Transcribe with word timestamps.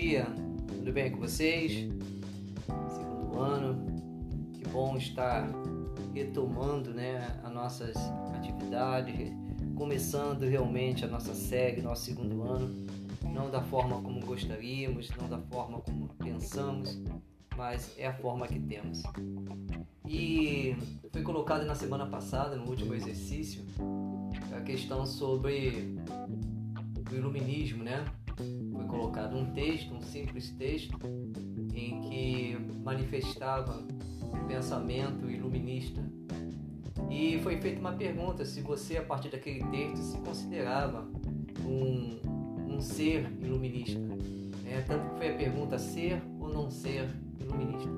dia, 0.00 0.26
tudo 0.66 0.92
bem 0.92 1.12
com 1.12 1.20
vocês? 1.20 1.88
Segundo 2.88 3.38
ano, 3.38 3.86
que 4.52 4.68
bom 4.68 4.96
estar 4.96 5.48
retomando 6.12 6.92
né, 6.92 7.40
as 7.44 7.52
nossas 7.52 7.96
atividades, 8.34 9.32
começando 9.76 10.42
realmente 10.42 11.04
a 11.04 11.06
nossa 11.06 11.32
série, 11.32 11.80
nosso 11.80 12.06
segundo 12.06 12.42
ano, 12.42 12.74
não 13.32 13.48
da 13.48 13.62
forma 13.62 14.02
como 14.02 14.18
gostaríamos, 14.26 15.10
não 15.10 15.28
da 15.28 15.38
forma 15.38 15.80
como 15.80 16.08
pensamos, 16.18 17.00
mas 17.56 17.96
é 17.96 18.08
a 18.08 18.14
forma 18.14 18.48
que 18.48 18.58
temos. 18.58 19.00
E 20.08 20.74
foi 21.12 21.22
colocado 21.22 21.64
na 21.64 21.76
semana 21.76 22.06
passada, 22.06 22.56
no 22.56 22.68
último 22.68 22.94
exercício, 22.94 23.64
a 24.56 24.60
questão 24.60 25.06
sobre 25.06 25.96
o 27.12 27.14
iluminismo, 27.14 27.84
né? 27.84 28.04
Foi 28.36 28.84
colocado 28.86 29.36
um 29.36 29.52
texto, 29.52 29.94
um 29.94 30.00
simples 30.00 30.50
texto, 30.50 30.98
em 31.74 32.00
que 32.00 32.56
manifestava 32.82 33.86
o 34.20 34.46
pensamento 34.46 35.30
iluminista. 35.30 36.00
E 37.10 37.38
foi 37.42 37.60
feita 37.60 37.80
uma 37.80 37.92
pergunta 37.92 38.44
se 38.44 38.60
você, 38.60 38.96
a 38.96 39.02
partir 39.02 39.30
daquele 39.30 39.64
texto, 39.64 39.98
se 39.98 40.18
considerava 40.18 41.08
um, 41.64 42.18
um 42.68 42.80
ser 42.80 43.30
iluminista. 43.40 44.00
É, 44.66 44.80
tanto 44.80 45.10
que 45.10 45.18
foi 45.18 45.28
a 45.28 45.36
pergunta 45.36 45.78
ser 45.78 46.22
ou 46.40 46.48
não 46.48 46.70
ser 46.70 47.08
iluminista. 47.40 47.88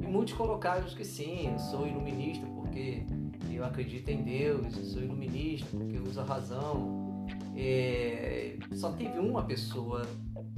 E 0.00 0.06
muitos 0.06 0.34
colocaram 0.34 0.84
que 0.84 1.04
sim, 1.04 1.50
eu 1.50 1.58
sou 1.58 1.86
iluminista 1.86 2.46
porque 2.46 3.04
eu 3.50 3.64
acredito 3.64 4.08
em 4.10 4.22
Deus, 4.22 4.76
eu 4.76 4.84
sou 4.84 5.02
iluminista 5.02 5.66
porque 5.70 5.96
eu 5.96 6.02
uso 6.02 6.20
a 6.20 6.24
razão. 6.24 7.03
É, 7.56 8.56
só 8.72 8.92
teve 8.92 9.18
uma 9.18 9.44
pessoa, 9.44 10.02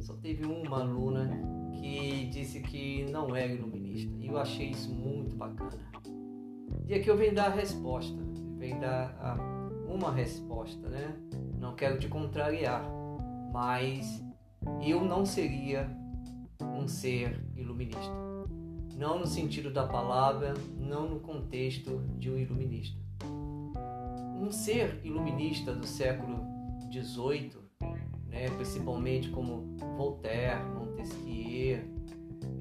só 0.00 0.14
teve 0.14 0.46
uma 0.46 0.80
aluna 0.80 1.30
que 1.72 2.26
disse 2.26 2.60
que 2.60 3.04
não 3.10 3.34
era 3.36 3.52
iluminista. 3.52 4.12
E 4.18 4.28
eu 4.28 4.38
achei 4.38 4.70
isso 4.70 4.92
muito 4.92 5.36
bacana. 5.36 5.78
E 6.86 6.94
aqui 6.94 7.10
eu 7.10 7.16
venho 7.16 7.34
dar 7.34 7.46
a 7.46 7.54
resposta, 7.54 8.16
venho 8.58 8.80
dar 8.80 9.14
a, 9.20 9.36
uma 9.92 10.12
resposta, 10.12 10.88
né? 10.88 11.14
Não 11.58 11.74
quero 11.74 11.98
te 11.98 12.08
contrariar, 12.08 12.84
mas 13.52 14.24
eu 14.82 15.04
não 15.04 15.26
seria 15.26 15.90
um 16.62 16.88
ser 16.88 17.44
iluminista. 17.56 18.14
Não 18.96 19.18
no 19.18 19.26
sentido 19.26 19.70
da 19.70 19.86
palavra, 19.86 20.54
não 20.78 21.08
no 21.08 21.20
contexto 21.20 22.02
de 22.18 22.30
um 22.30 22.38
iluminista. 22.38 22.96
Um 24.40 24.50
ser 24.50 25.00
iluminista 25.04 25.74
do 25.74 25.86
século 25.86 26.55
XVIII, 26.90 27.52
né, 28.28 28.50
principalmente 28.56 29.30
como 29.30 29.76
Voltaire, 29.96 30.62
Montesquieu, 30.74 31.80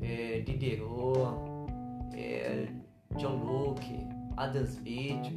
é, 0.02 0.40
Diderot, 0.40 1.38
é, 2.14 2.68
John 3.18 3.44
Locke, 3.44 4.08
Adam 4.38 4.64
Smith, 4.64 5.34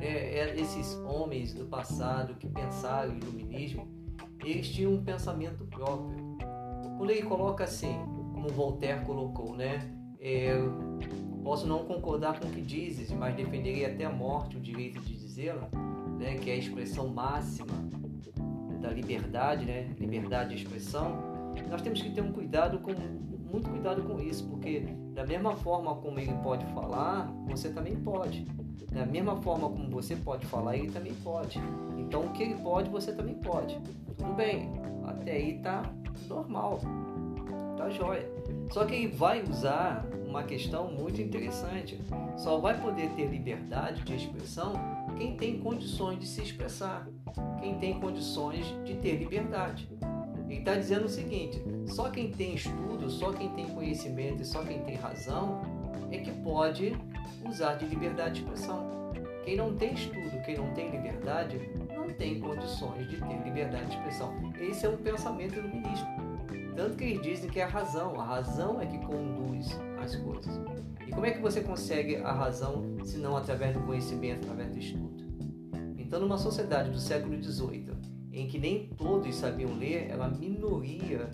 é, 0.00 0.38
é, 0.38 0.60
esses 0.60 0.94
homens 1.04 1.52
do 1.52 1.66
passado 1.66 2.34
que 2.34 2.48
pensaram 2.48 3.12
o 3.12 3.16
iluminismo, 3.16 3.86
eles 4.44 4.68
tinham 4.68 4.94
um 4.94 5.04
pensamento 5.04 5.64
próprio. 5.66 6.36
Quando 6.96 7.10
ele 7.10 7.22
coloca 7.22 7.64
assim, 7.64 7.94
como 8.32 8.48
Voltaire 8.48 9.04
colocou, 9.04 9.56
né? 9.56 9.88
É, 10.20 10.54
posso 11.42 11.66
não 11.66 11.84
concordar 11.84 12.38
com 12.38 12.46
o 12.46 12.50
que 12.50 12.60
dizes, 12.60 13.10
mas 13.10 13.34
defenderei 13.34 13.84
até 13.84 14.04
a 14.04 14.10
morte 14.10 14.56
o 14.56 14.60
direito 14.60 15.00
de 15.00 15.16
dizê-la, 15.16 15.68
né? 16.18 16.36
Que 16.36 16.50
é 16.50 16.54
a 16.54 16.56
expressão 16.56 17.08
máxima 17.08 17.72
da 18.82 18.90
liberdade, 18.90 19.64
né? 19.64 19.94
Liberdade 19.98 20.54
de 20.54 20.62
expressão. 20.62 21.22
Nós 21.70 21.80
temos 21.80 22.02
que 22.02 22.10
ter 22.10 22.20
um 22.20 22.32
cuidado 22.32 22.78
com 22.80 22.92
muito 23.52 23.68
cuidado 23.68 24.02
com 24.02 24.18
isso, 24.18 24.48
porque 24.48 24.80
da 25.14 25.26
mesma 25.26 25.54
forma 25.56 25.94
como 25.96 26.18
ele 26.18 26.32
pode 26.42 26.64
falar, 26.66 27.30
você 27.46 27.70
também 27.70 27.94
pode. 27.96 28.46
Da 28.90 29.06
mesma 29.06 29.36
forma 29.42 29.68
como 29.68 29.90
você 29.90 30.16
pode 30.16 30.46
falar, 30.46 30.76
ele 30.76 30.90
também 30.90 31.14
pode. 31.14 31.60
Então 31.98 32.26
o 32.26 32.30
que 32.30 32.42
ele 32.42 32.54
pode, 32.56 32.90
você 32.90 33.12
também 33.12 33.34
pode. 33.34 33.78
Tudo 34.16 34.32
bem, 34.34 34.70
até 35.04 35.32
aí 35.32 35.58
tá 35.58 35.82
normal, 36.28 36.80
tá 37.76 37.90
jóia. 37.90 38.26
Só 38.70 38.84
que 38.86 38.94
ele 38.94 39.08
vai 39.08 39.42
usar 39.42 40.06
uma 40.26 40.42
questão 40.42 40.90
muito 40.90 41.20
interessante. 41.20 42.00
Só 42.38 42.58
vai 42.58 42.80
poder 42.80 43.10
ter 43.10 43.26
liberdade 43.26 44.02
de 44.02 44.14
expressão 44.14 44.72
quem 45.16 45.36
tem 45.36 45.58
condições 45.58 46.18
de 46.18 46.26
se 46.26 46.42
expressar, 46.42 47.08
quem 47.60 47.78
tem 47.78 47.98
condições 48.00 48.66
de 48.84 48.94
ter 48.96 49.16
liberdade. 49.16 49.88
Ele 50.48 50.58
está 50.58 50.74
dizendo 50.74 51.06
o 51.06 51.08
seguinte: 51.08 51.62
só 51.86 52.10
quem 52.10 52.30
tem 52.30 52.54
estudo, 52.54 53.08
só 53.10 53.32
quem 53.32 53.48
tem 53.50 53.66
conhecimento 53.68 54.42
e 54.42 54.44
só 54.44 54.62
quem 54.62 54.80
tem 54.82 54.96
razão 54.96 55.62
é 56.10 56.18
que 56.18 56.30
pode 56.30 56.94
usar 57.48 57.74
de 57.74 57.86
liberdade 57.86 58.34
de 58.34 58.40
expressão. 58.42 59.12
Quem 59.44 59.56
não 59.56 59.74
tem 59.74 59.94
estudo, 59.94 60.40
quem 60.44 60.56
não 60.56 60.72
tem 60.72 60.90
liberdade, 60.90 61.58
não 61.94 62.12
tem 62.14 62.38
condições 62.38 63.08
de 63.08 63.16
ter 63.16 63.42
liberdade 63.44 63.86
de 63.86 63.96
expressão. 63.96 64.32
Esse 64.60 64.86
é 64.86 64.88
um 64.88 64.96
pensamento 64.96 65.56
iluminista. 65.56 66.06
Tanto 66.76 66.96
que 66.96 67.04
eles 67.04 67.22
dizem 67.22 67.50
que 67.50 67.60
é 67.60 67.64
a 67.64 67.68
razão, 67.68 68.20
a 68.20 68.24
razão 68.24 68.80
é 68.80 68.86
que 68.86 68.98
conduz 68.98 69.78
as 70.02 70.16
coisas. 70.16 70.60
Como 71.12 71.26
é 71.26 71.30
que 71.30 71.40
você 71.40 71.60
consegue 71.60 72.16
a 72.16 72.32
razão 72.32 72.96
se 73.04 73.18
não 73.18 73.36
através 73.36 73.74
do 73.74 73.82
conhecimento, 73.82 74.44
através 74.44 74.70
do 74.70 74.78
estudo? 74.78 75.22
Então, 75.98 76.20
numa 76.20 76.38
sociedade 76.38 76.90
do 76.90 76.98
século 76.98 77.40
XVIII, 77.42 77.92
em 78.32 78.46
que 78.46 78.58
nem 78.58 78.88
todos 78.88 79.34
sabiam 79.34 79.74
ler, 79.74 80.08
era 80.08 80.16
uma 80.16 80.28
minoria 80.28 81.30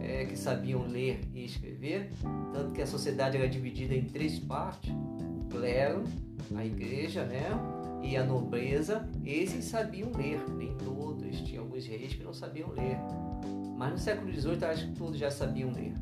é, 0.00 0.24
que 0.24 0.36
sabiam 0.36 0.86
ler 0.86 1.20
e 1.32 1.44
escrever, 1.44 2.10
tanto 2.52 2.72
que 2.72 2.82
a 2.82 2.86
sociedade 2.86 3.36
era 3.36 3.48
dividida 3.48 3.94
em 3.94 4.04
três 4.04 4.38
partes: 4.38 4.92
o 4.92 5.48
clero, 5.48 6.04
a 6.54 6.64
igreja, 6.64 7.24
né? 7.24 7.44
E 8.02 8.16
a 8.16 8.24
nobreza, 8.24 9.08
esses 9.24 9.64
sabiam 9.64 10.10
ler, 10.14 10.38
nem 10.50 10.76
todos, 10.76 11.40
tinha 11.40 11.60
alguns 11.60 11.86
reis 11.86 12.12
que 12.12 12.22
não 12.22 12.34
sabiam 12.34 12.70
ler. 12.70 12.98
Mas 13.78 13.92
no 13.92 13.98
século 13.98 14.32
XVIII 14.32 14.64
acho 14.64 14.88
que 14.88 14.92
todos 14.92 15.18
já 15.18 15.30
sabiam 15.30 15.72
ler. 15.72 15.94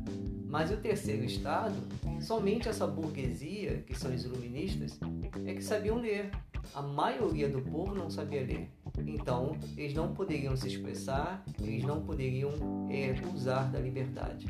Mas 0.53 0.69
o 0.69 0.77
terceiro 0.77 1.25
estado, 1.25 1.73
somente 2.21 2.69
essa 2.69 2.85
burguesia, 2.85 3.83
que 3.87 3.97
são 3.97 4.13
os 4.13 4.23
iluministas, 4.23 4.99
é 5.47 5.55
que 5.55 5.63
sabiam 5.63 5.97
ler. 5.97 6.29
A 6.75 6.81
maioria 6.83 7.49
do 7.49 7.59
povo 7.59 7.95
não 7.95 8.07
sabia 8.07 8.41
ler. 8.41 8.69
Então, 8.99 9.57
eles 9.75 9.95
não 9.95 10.13
poderiam 10.13 10.55
se 10.55 10.67
expressar, 10.67 11.43
eles 11.59 11.83
não 11.83 12.03
poderiam 12.03 12.51
é, 12.91 13.15
usar 13.33 13.63
da 13.71 13.79
liberdade. 13.79 14.45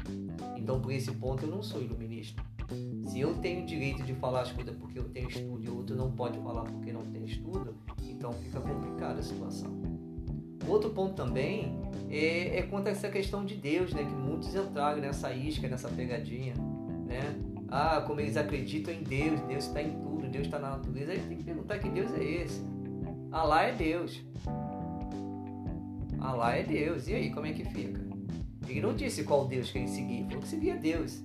Então, 0.57 0.81
por 0.81 0.91
esse 0.91 1.09
ponto, 1.13 1.45
eu 1.45 1.49
não 1.49 1.63
sou 1.63 1.81
iluminista. 1.81 2.43
Se 3.07 3.21
eu 3.21 3.35
tenho 3.35 3.65
direito 3.65 4.03
de 4.03 4.13
falar 4.15 4.41
as 4.41 4.51
coisas 4.51 4.75
porque 4.75 4.99
eu 4.99 5.05
tenho 5.05 5.29
estudo 5.29 5.63
e 5.63 5.69
outro 5.69 5.95
não 5.95 6.11
pode 6.11 6.37
falar 6.39 6.65
Outro 10.73 10.89
ponto 10.89 11.13
também 11.13 11.71
é, 12.09 12.57
é 12.57 12.61
quanto 12.63 12.87
a 12.87 12.89
essa 12.89 13.07
questão 13.07 13.45
de 13.45 13.53
Deus, 13.53 13.93
né? 13.93 14.03
Que 14.03 14.11
muitos 14.11 14.55
entraram 14.55 14.99
nessa 14.99 15.31
isca, 15.31 15.67
nessa 15.67 15.87
pegadinha, 15.87 16.55
né? 17.05 17.21
Ah, 17.69 18.01
como 18.01 18.19
eles 18.19 18.35
acreditam 18.35 18.91
em 18.91 19.03
Deus, 19.03 19.39
Deus 19.41 19.67
está 19.67 19.83
em 19.83 19.91
tudo, 19.99 20.27
Deus 20.27 20.45
está 20.45 20.57
na 20.57 20.71
natureza. 20.71 21.11
Aí 21.11 21.19
tem 21.19 21.37
que 21.37 21.43
perguntar 21.43 21.77
que 21.77 21.87
Deus 21.89 22.11
é 22.15 22.23
esse. 22.23 22.59
Alá 23.31 23.65
é 23.65 23.73
Deus. 23.73 24.19
Alá 26.19 26.55
é 26.55 26.63
Deus. 26.63 27.07
E 27.07 27.13
aí, 27.13 27.29
como 27.29 27.45
é 27.45 27.53
que 27.53 27.65
fica? 27.65 28.01
Ele 28.67 28.81
não 28.81 28.95
disse 28.95 29.23
qual 29.23 29.47
Deus 29.47 29.69
que 29.69 29.77
ele 29.77 29.87
seguia, 29.87 30.25
falou 30.25 30.41
que 30.41 30.47
seguia 30.47 30.75
Deus. 30.75 31.21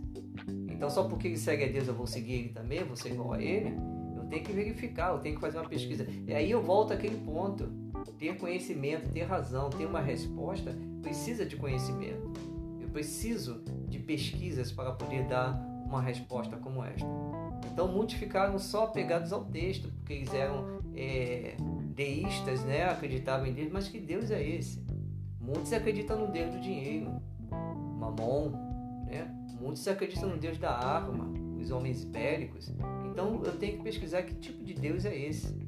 Então, 0.70 0.91
só 0.91 1.04
porque 1.04 1.26
ele 1.26 1.38
segue 1.38 1.65
a 1.65 1.69
Deus, 1.69 1.88
eu 1.88 1.94
vou 1.94 2.06
seguir 2.06 2.34
ele 2.34 2.48
também, 2.50 2.84
vou 2.84 2.97
ser 2.97 3.12
igual 3.12 3.32
a 3.32 3.42
ele. 3.42 3.75
Eu 4.15 4.26
tenho 4.26 4.44
que 4.44 4.53
verificar, 4.53 5.15
eu 5.15 5.20
tenho 5.20 5.36
que 5.36 5.41
fazer 5.41 5.56
uma 5.56 5.69
pesquisa. 5.69 6.06
E 6.26 6.34
aí 6.34 6.50
eu 6.50 6.62
volto 6.62 6.92
àquele 6.92 7.16
ponto. 7.16 7.87
Ter 8.18 8.36
conhecimento, 8.36 9.10
ter 9.10 9.22
razão, 9.22 9.70
ter 9.70 9.86
uma 9.86 10.00
resposta, 10.00 10.76
precisa 11.03 11.47
de 11.47 11.56
conhecimento. 11.56 12.32
Eu 12.80 12.88
preciso 12.88 13.62
de 13.88 13.98
pesquisas 13.98 14.72
para 14.72 14.92
poder 14.92 15.24
dar 15.24 15.53
uma 15.86 16.03
resposta 16.03 16.56
como 16.56 16.84
esta. 16.84 17.06
Então, 17.72 17.88
muitos 17.88 18.16
ficaram 18.16 18.59
só 18.59 18.84
apegados 18.84 19.32
ao 19.32 19.44
texto, 19.44 19.88
porque 19.88 20.15
eles 20.15 20.34
eram 20.34 20.80
é, 20.94 21.56
deístas, 21.94 22.65
né? 22.65 22.84
acreditavam 22.84 23.47
em 23.47 23.53
Deus, 23.53 23.70
mas 23.72 23.88
que 23.88 23.98
Deus 23.98 24.30
é 24.30 24.42
esse? 24.42 24.84
Muitos 25.41 25.72
acreditam 25.72 26.18
no 26.18 26.32
Deus 26.32 26.53
do 26.53 26.60
dinheiro, 26.60 27.22
Mamon, 27.98 28.50
né? 29.06 29.32
muitos 29.60 29.86
acreditam 29.88 30.28
no 30.28 30.36
Deus 30.36 30.59
da 30.59 30.71
arma, 30.71 31.32
os 31.60 31.71
homens 31.71 32.04
bélicos. 32.04 32.72
Então 33.10 33.42
eu 33.44 33.56
tenho 33.56 33.78
que 33.78 33.82
pesquisar 33.82 34.22
que 34.22 34.34
tipo 34.34 34.62
de 34.64 34.74
Deus 34.74 35.04
é 35.04 35.16
esse. 35.16 35.67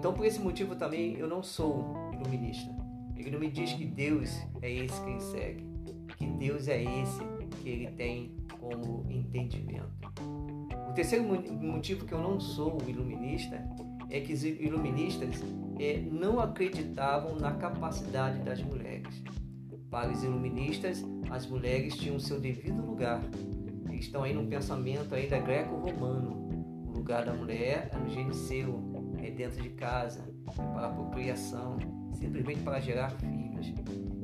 Então 0.00 0.14
por 0.14 0.24
esse 0.24 0.40
motivo 0.40 0.74
também 0.74 1.18
eu 1.18 1.28
não 1.28 1.42
sou 1.42 1.94
iluminista. 2.14 2.74
Ele 3.14 3.32
não 3.32 3.38
me 3.38 3.50
diz 3.50 3.74
que 3.74 3.84
Deus 3.84 4.34
é 4.62 4.72
esse 4.72 4.98
que 5.02 5.10
ele 5.10 5.20
segue, 5.20 5.66
que 6.16 6.26
Deus 6.26 6.68
é 6.68 6.82
esse 6.82 7.20
que 7.62 7.68
ele 7.68 7.86
tem 7.88 8.34
como 8.58 9.04
entendimento. 9.10 10.10
O 10.88 10.92
terceiro 10.94 11.22
motivo 11.22 12.06
que 12.06 12.14
eu 12.14 12.22
não 12.22 12.40
sou 12.40 12.78
iluminista 12.88 13.62
é 14.08 14.20
que 14.20 14.32
os 14.32 14.42
iluministas 14.42 15.36
é, 15.78 15.98
não 16.10 16.40
acreditavam 16.40 17.36
na 17.36 17.52
capacidade 17.52 18.38
das 18.38 18.62
mulheres. 18.62 19.22
Para 19.90 20.10
os 20.10 20.24
iluministas, 20.24 21.04
as 21.28 21.46
mulheres 21.46 21.94
tinham 21.94 22.18
seu 22.18 22.40
devido 22.40 22.80
lugar. 22.80 23.22
Eles 23.90 24.06
estão 24.06 24.22
aí 24.22 24.32
num 24.32 24.48
pensamento 24.48 25.14
ainda 25.14 25.38
greco-romano. 25.40 26.48
O 26.88 26.92
lugar 26.92 27.26
da 27.26 27.34
mulher 27.34 27.90
é 27.92 27.98
no 27.98 28.08
gineceu, 28.08 28.89
é 29.22 29.30
dentro 29.30 29.62
de 29.62 29.70
casa, 29.70 30.20
é 30.46 30.62
para 30.74 30.86
a 30.86 30.90
procriação, 30.90 31.78
simplesmente 32.12 32.60
para 32.60 32.80
gerar 32.80 33.10
filhos. 33.10 33.72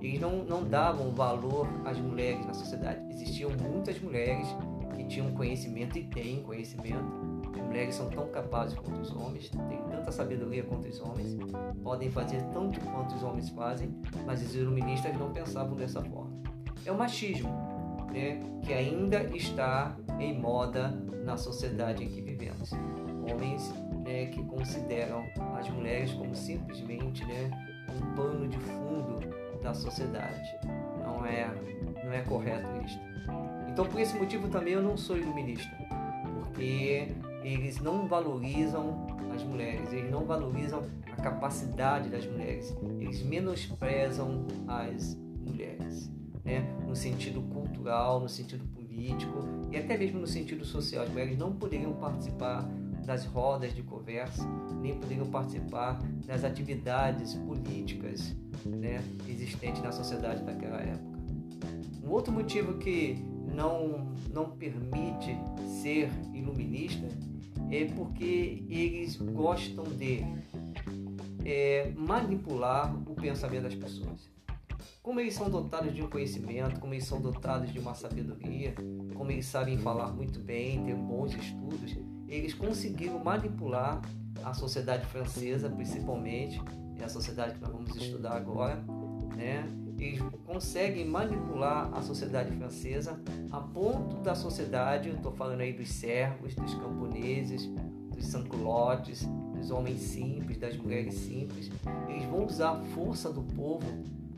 Eles 0.01 0.21
não, 0.21 0.45
não 0.45 0.65
davam 0.65 1.11
valor 1.11 1.69
às 1.85 1.99
mulheres 1.99 2.45
na 2.47 2.55
sociedade. 2.55 3.01
Existiam 3.11 3.51
muitas 3.51 3.99
mulheres 4.01 4.47
que 4.95 5.05
tinham 5.05 5.33
conhecimento 5.33 5.99
e 5.99 6.05
têm 6.05 6.43
conhecimento, 6.43 7.27
as 7.55 7.63
mulheres 7.63 7.95
são 7.95 8.09
tão 8.09 8.29
capazes 8.29 8.79
quanto 8.79 9.01
os 9.01 9.15
homens, 9.15 9.51
têm 9.51 9.79
tanta 9.91 10.11
sabedoria 10.13 10.63
quanto 10.63 10.89
os 10.89 11.01
homens, 11.01 11.37
podem 11.83 12.11
fazer 12.11 12.43
tanto 12.53 12.81
quanto 12.81 13.15
os 13.15 13.23
homens 13.23 13.49
fazem, 13.51 13.95
mas 14.25 14.43
os 14.43 14.55
iluministas 14.55 15.17
não 15.19 15.33
pensavam 15.33 15.75
dessa 15.77 16.03
forma. 16.03 16.37
É 16.85 16.93
o 16.93 16.97
machismo, 16.97 17.49
né, 18.13 18.41
que 18.63 18.73
ainda 18.73 19.23
está 19.37 19.97
em 20.19 20.39
moda 20.39 20.89
na 21.25 21.37
sociedade 21.37 22.05
em 22.05 22.09
que 22.09 22.21
vivemos. 22.21 22.73
Homens 23.31 23.75
né, 24.07 24.27
que 24.27 24.43
consideram 24.45 25.27
as 25.59 25.69
mulheres 25.69 26.13
como 26.13 26.35
simplesmente 26.35 27.25
né, 27.25 27.51
um 27.91 28.15
pano 28.15 28.49
de 28.49 28.59
fundo 28.59 29.19
da 29.61 29.75
sociedade. 29.75 30.57
Não 31.03 31.27
é, 31.27 31.51
não 32.05 32.13
é 32.13 32.23
correto 32.23 32.69
isto. 32.85 33.01
Então, 33.69 33.85
por 33.85 34.01
esse 34.01 34.17
motivo 34.17 34.49
também 34.49 34.75
eu 34.75 34.83
não 34.83 34.97
sou 34.97 35.19
iluminista, 35.19 35.71
porque 36.35 37.09
eles 37.43 37.81
não 37.81 38.07
valorizam 38.07 39.07
as 39.35 39.43
mulheres, 39.43 39.93
eles 39.93 40.11
não 40.11 40.25
valorizam 40.25 40.83
a 41.13 41.21
capacidade 41.21 42.09
das 42.09 42.27
mulheres, 42.27 42.75
eles 43.01 43.23
menosprezam 43.23 44.47
as 44.67 45.15
mulheres, 45.45 46.11
né? 46.45 46.61
no 46.87 46.97
sentido 46.97 47.43
cultural, 47.43 48.21
no 48.21 48.29
sentido 48.29 48.65
político 48.69 49.45
e 49.71 49.77
até 49.77 49.99
mesmo 49.99 50.21
no 50.21 50.27
sentido 50.27 50.65
social. 50.65 51.05
As 51.05 51.11
mulheres 51.11 51.37
não 51.37 51.53
poderiam 51.53 51.93
participar 51.95 52.67
das 53.05 53.25
rodas 53.25 53.75
de 53.75 53.83
conversa, 53.83 54.47
nem 54.81 54.99
poderiam 54.99 55.27
participar 55.27 56.01
das 56.27 56.45
atividades 56.45 57.35
políticas 57.35 58.35
né, 58.65 59.03
existentes 59.29 59.83
na 59.83 59.93
sociedade 59.93 60.43
daquela 60.43 60.81
época. 60.81 61.17
Um 62.03 62.11
outro 62.11 62.33
motivo 62.33 62.79
que 62.79 63.17
não, 63.55 64.13
não 64.33 64.51
permite 64.51 65.37
ser 65.83 66.11
iluminista 66.33 67.07
é 67.71 67.85
porque 67.87 68.65
eles 68.69 69.17
gostam 69.17 69.85
de 69.85 70.25
é, 71.45 71.93
manipular 71.97 72.95
o 73.09 73.15
pensamento 73.15 73.65
das 73.65 73.75
pessoas. 73.75 74.31
Como 75.03 75.21
eles 75.21 75.35
são 75.35 75.49
dotados 75.49 75.95
de 75.95 76.03
um 76.03 76.09
conhecimento, 76.09 76.81
como 76.81 76.93
eles 76.93 77.05
são 77.05 77.21
dotados 77.21 77.73
de 77.73 77.79
uma 77.79 77.95
sabedoria, 77.95 78.75
como 79.15 79.31
eles 79.31 79.47
sabem 79.47 79.79
falar 79.79 80.13
muito 80.13 80.41
bem, 80.41 80.85
ter 80.85 80.97
bons 80.97 81.33
estudos, 81.33 81.97
eles 82.29 82.55
conseguiram 82.55 83.23
manipular 83.23 84.01
a 84.45 84.55
sociedade 84.55 85.07
francesa, 85.07 85.69
principalmente, 85.69 86.61
é 86.99 87.05
a 87.05 87.09
sociedade 87.09 87.55
que 87.55 87.61
nós 87.61 87.73
vamos 87.73 87.97
estudar 87.97 88.37
agora, 88.37 88.83
né? 89.37 89.69
Eles 89.99 90.21
conseguem 90.45 91.07
manipular 91.07 91.91
a 91.95 92.03
sociedade 92.03 92.55
francesa 92.57 93.19
a 93.51 93.61
ponto 93.61 94.17
da 94.17 94.35
sociedade, 94.35 95.09
estou 95.09 95.33
falando 95.33 95.63
aí 95.63 95.73
dos 95.73 95.89
servos, 95.89 96.55
dos 96.55 96.75
camponeses, 96.75 97.67
dos 98.15 98.27
sanculotes, 98.27 99.27
dos 99.57 99.71
homens 99.71 100.01
simples, 100.01 100.59
das 100.59 100.77
mulheres 100.77 101.15
simples, 101.15 101.71
eles 102.09 102.25
vão 102.27 102.45
usar 102.45 102.73
a 102.73 102.85
força 102.95 103.33
do 103.33 103.43
povo 103.43 103.87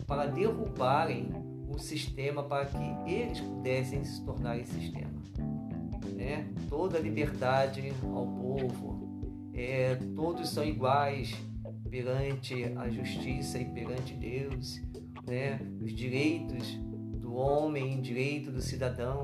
para 0.07 0.27
derrubarem 0.27 1.31
o 1.69 1.79
sistema 1.79 2.43
para 2.43 2.67
que 2.67 3.11
eles 3.11 3.41
pudessem 3.41 4.05
se 4.05 4.23
tornar 4.25 4.59
esse 4.59 4.73
sistema. 4.75 5.11
Né? 6.29 6.47
Toda 6.69 6.99
liberdade 6.99 7.91
ao 8.03 8.27
povo, 8.27 9.49
é, 9.55 9.95
todos 10.15 10.51
são 10.51 10.63
iguais 10.63 11.35
perante 11.89 12.65
a 12.77 12.91
justiça 12.91 13.59
e 13.59 13.65
perante 13.65 14.13
Deus, 14.13 14.83
né? 15.27 15.59
os 15.83 15.91
direitos 15.91 16.75
do 17.19 17.35
homem, 17.35 17.99
direito 18.03 18.53
do 18.53 18.61
cidadão, 18.61 19.23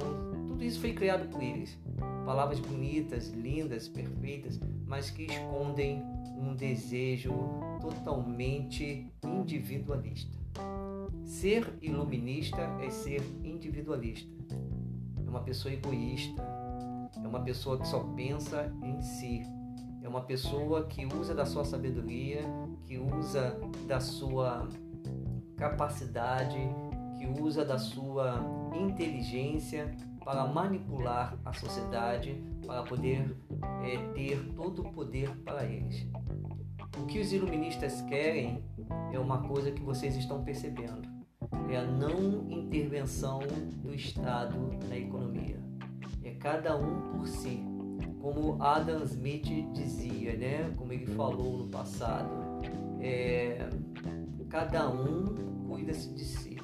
tudo 0.48 0.64
isso 0.64 0.80
foi 0.80 0.94
criado 0.94 1.28
por 1.28 1.42
eles. 1.42 1.78
Palavras 2.24 2.58
bonitas, 2.58 3.28
lindas, 3.28 3.86
perfeitas, 3.86 4.58
mas 4.86 5.10
que 5.10 5.24
escondem 5.24 6.02
um 6.38 6.54
desejo 6.54 7.32
totalmente 7.82 9.12
individualista. 9.22 10.38
Ser 11.22 11.70
iluminista 11.82 12.62
é 12.82 12.88
ser 12.88 13.22
individualista. 13.42 14.32
É 15.26 15.28
uma 15.28 15.42
pessoa 15.42 15.74
egoísta. 15.74 16.53
É 17.22 17.26
uma 17.26 17.40
pessoa 17.40 17.78
que 17.78 17.86
só 17.86 18.00
pensa 18.14 18.72
em 18.82 19.00
si. 19.02 19.42
É 20.02 20.08
uma 20.08 20.22
pessoa 20.22 20.84
que 20.86 21.06
usa 21.06 21.34
da 21.34 21.46
sua 21.46 21.64
sabedoria, 21.64 22.42
que 22.84 22.98
usa 22.98 23.58
da 23.86 24.00
sua 24.00 24.68
capacidade, 25.56 26.58
que 27.18 27.26
usa 27.40 27.64
da 27.64 27.78
sua 27.78 28.40
inteligência 28.74 29.94
para 30.24 30.46
manipular 30.46 31.38
a 31.44 31.52
sociedade, 31.52 32.42
para 32.66 32.82
poder 32.82 33.36
é, 33.82 33.96
ter 34.14 34.52
todo 34.54 34.82
o 34.82 34.92
poder 34.92 35.30
para 35.38 35.64
eles. 35.64 36.06
O 36.98 37.06
que 37.06 37.18
os 37.20 37.32
iluministas 37.32 38.00
querem 38.02 38.62
é 39.12 39.18
uma 39.18 39.42
coisa 39.42 39.70
que 39.70 39.82
vocês 39.82 40.16
estão 40.16 40.42
percebendo: 40.42 41.02
é 41.70 41.76
a 41.76 41.84
não 41.84 42.50
intervenção 42.50 43.40
do 43.82 43.94
Estado 43.94 44.56
na 44.88 44.96
economia. 44.96 45.58
Cada 46.44 46.76
um 46.76 47.00
por 47.00 47.26
si. 47.26 47.64
Como 48.20 48.62
Adam 48.62 49.02
Smith 49.04 49.46
dizia, 49.72 50.36
né? 50.36 50.70
como 50.76 50.92
ele 50.92 51.06
falou 51.06 51.56
no 51.56 51.68
passado, 51.68 52.28
é, 53.00 53.66
cada 54.50 54.90
um 54.90 55.64
cuida-se 55.66 56.12
de 56.12 56.22
si. 56.22 56.58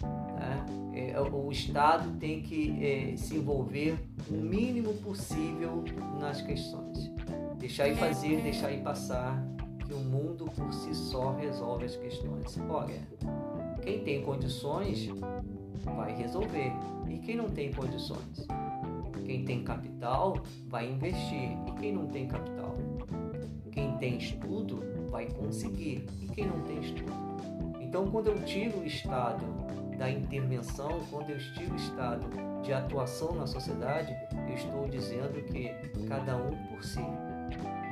Tá? 0.00 0.64
É, 0.94 1.20
o 1.20 1.52
Estado 1.52 2.18
tem 2.18 2.40
que 2.40 2.82
é, 2.82 3.14
se 3.18 3.36
envolver 3.36 3.98
o 4.30 4.34
mínimo 4.34 4.94
possível 4.94 5.84
nas 6.18 6.40
questões. 6.40 7.12
Deixar 7.58 7.88
ir 7.88 7.96
fazer, 7.96 8.40
deixar 8.40 8.72
ir 8.72 8.82
passar, 8.82 9.46
que 9.86 9.92
o 9.92 9.98
mundo 9.98 10.46
por 10.56 10.72
si 10.72 10.94
só 10.94 11.36
resolve 11.36 11.84
as 11.84 11.96
questões. 11.96 12.58
Olha, 12.66 13.06
quem 13.82 14.02
tem 14.02 14.22
condições 14.22 15.06
vai 15.84 16.16
resolver. 16.16 16.72
E 17.10 17.18
quem 17.18 17.36
não 17.36 17.50
tem 17.50 17.70
condições? 17.70 18.46
Quem 19.32 19.46
tem 19.46 19.64
capital 19.64 20.42
vai 20.68 20.90
investir. 20.90 21.56
E 21.66 21.72
quem 21.80 21.94
não 21.94 22.06
tem 22.08 22.28
capital? 22.28 22.76
Quem 23.70 23.96
tem 23.96 24.18
estudo 24.18 24.82
vai 25.08 25.24
conseguir. 25.24 26.04
E 26.20 26.26
quem 26.26 26.46
não 26.46 26.60
tem 26.60 26.80
estudo? 26.80 27.14
Então, 27.80 28.10
quando 28.10 28.26
eu 28.26 28.44
tiro 28.44 28.80
o 28.80 28.84
Estado 28.84 29.42
da 29.96 30.10
intervenção, 30.10 31.00
quando 31.10 31.30
eu 31.30 31.38
tiro 31.54 31.72
o 31.72 31.76
Estado 31.76 32.26
de 32.62 32.74
atuação 32.74 33.34
na 33.34 33.46
sociedade, 33.46 34.14
eu 34.46 34.54
estou 34.54 34.86
dizendo 34.86 35.42
que 35.44 35.70
cada 36.06 36.36
um 36.36 36.50
por 36.66 36.84
si. 36.84 37.00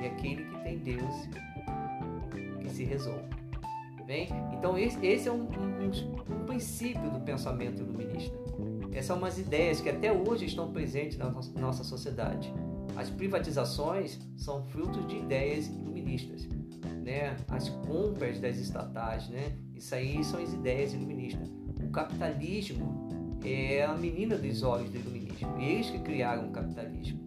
E 0.02 0.06
aquele 0.08 0.44
que 0.44 0.58
tem 0.60 0.76
Deus 0.76 1.26
que 2.60 2.68
se 2.68 2.84
resolve. 2.84 3.24
Bem? 4.04 4.28
Então, 4.52 4.76
esse, 4.76 5.06
esse 5.06 5.26
é 5.26 5.32
um, 5.32 5.48
um, 5.48 6.34
um 6.34 6.44
princípio 6.44 7.10
do 7.10 7.20
pensamento 7.20 7.80
iluminista. 7.80 8.39
Essas 8.92 9.06
são 9.06 9.18
umas 9.18 9.38
ideias 9.38 9.80
que 9.80 9.88
até 9.88 10.12
hoje 10.12 10.46
estão 10.46 10.72
presentes 10.72 11.16
na 11.16 11.30
nossa 11.56 11.84
sociedade. 11.84 12.52
As 12.96 13.08
privatizações 13.08 14.18
são 14.36 14.62
frutos 14.64 15.06
de 15.06 15.16
ideias 15.16 15.68
iluministas. 15.68 16.46
Né? 17.04 17.36
As 17.48 17.68
compras 17.68 18.40
das 18.40 18.56
estatais, 18.56 19.28
né? 19.28 19.52
Isso 19.74 19.94
aí 19.94 20.22
são 20.24 20.42
as 20.42 20.52
ideias 20.52 20.92
iluministas. 20.92 21.48
O 21.82 21.88
capitalismo 21.90 23.08
é 23.44 23.84
a 23.84 23.94
menina 23.94 24.36
dos 24.36 24.62
olhos 24.62 24.90
do 24.90 24.98
iluminismo. 24.98 25.60
Eles 25.60 25.88
que 25.88 25.98
criaram 26.00 26.48
o 26.48 26.50
capitalismo. 26.50 27.20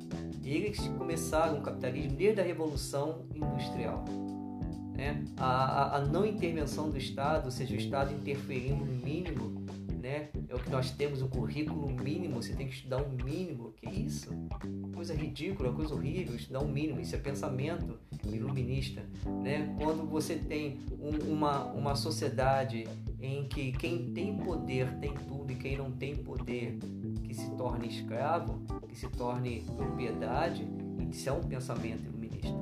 Eles 0.43 0.77
que 0.77 0.89
começaram 0.89 1.59
o 1.59 1.61
capitalismo 1.61 2.11
desde 2.17 2.41
a 2.41 2.43
Revolução 2.43 3.25
Industrial. 3.33 4.03
Né? 4.95 5.23
A, 5.37 5.45
a, 5.45 5.97
a 5.97 6.01
não 6.01 6.25
intervenção 6.25 6.89
do 6.89 6.97
Estado, 6.97 7.45
ou 7.45 7.51
seja, 7.51 7.73
o 7.73 7.77
Estado 7.77 8.13
interferindo 8.13 8.85
no 8.85 8.93
mínimo 9.03 9.62
né? 10.13 10.29
É 10.47 10.55
o 10.55 10.59
que 10.59 10.69
nós 10.69 10.91
temos, 10.91 11.21
o 11.21 11.27
currículo 11.27 11.89
mínimo, 11.89 12.41
você 12.41 12.53
tem 12.53 12.67
que 12.67 12.75
estudar 12.75 13.01
um 13.01 13.09
mínimo. 13.09 13.73
Que 13.75 13.89
isso? 13.89 14.29
Coisa 14.93 15.13
ridícula, 15.13 15.73
coisa 15.73 15.95
horrível, 15.95 16.35
estudar 16.35 16.59
um 16.59 16.67
mínimo. 16.67 17.01
Isso 17.01 17.15
é 17.15 17.17
pensamento 17.17 17.97
iluminista, 18.25 19.01
né? 19.43 19.75
Quando 19.81 20.07
você 20.07 20.35
tem 20.35 20.77
um, 20.99 21.31
uma, 21.31 21.65
uma 21.65 21.95
sociedade 21.95 22.87
em 23.19 23.47
que 23.47 23.71
quem 23.71 24.13
tem 24.13 24.37
poder 24.37 24.91
tem 24.99 25.13
tudo 25.27 25.51
e 25.51 25.55
quem 25.55 25.77
não 25.77 25.91
tem 25.91 26.15
poder 26.15 26.77
que 27.23 27.33
se 27.33 27.49
torne 27.51 27.87
escravo, 27.87 28.61
que 28.87 28.95
se 28.95 29.07
torne 29.09 29.65
propriedade, 29.75 30.67
isso 31.09 31.27
é 31.29 31.31
um 31.31 31.41
pensamento 31.41 32.03
iluminista. 32.03 32.53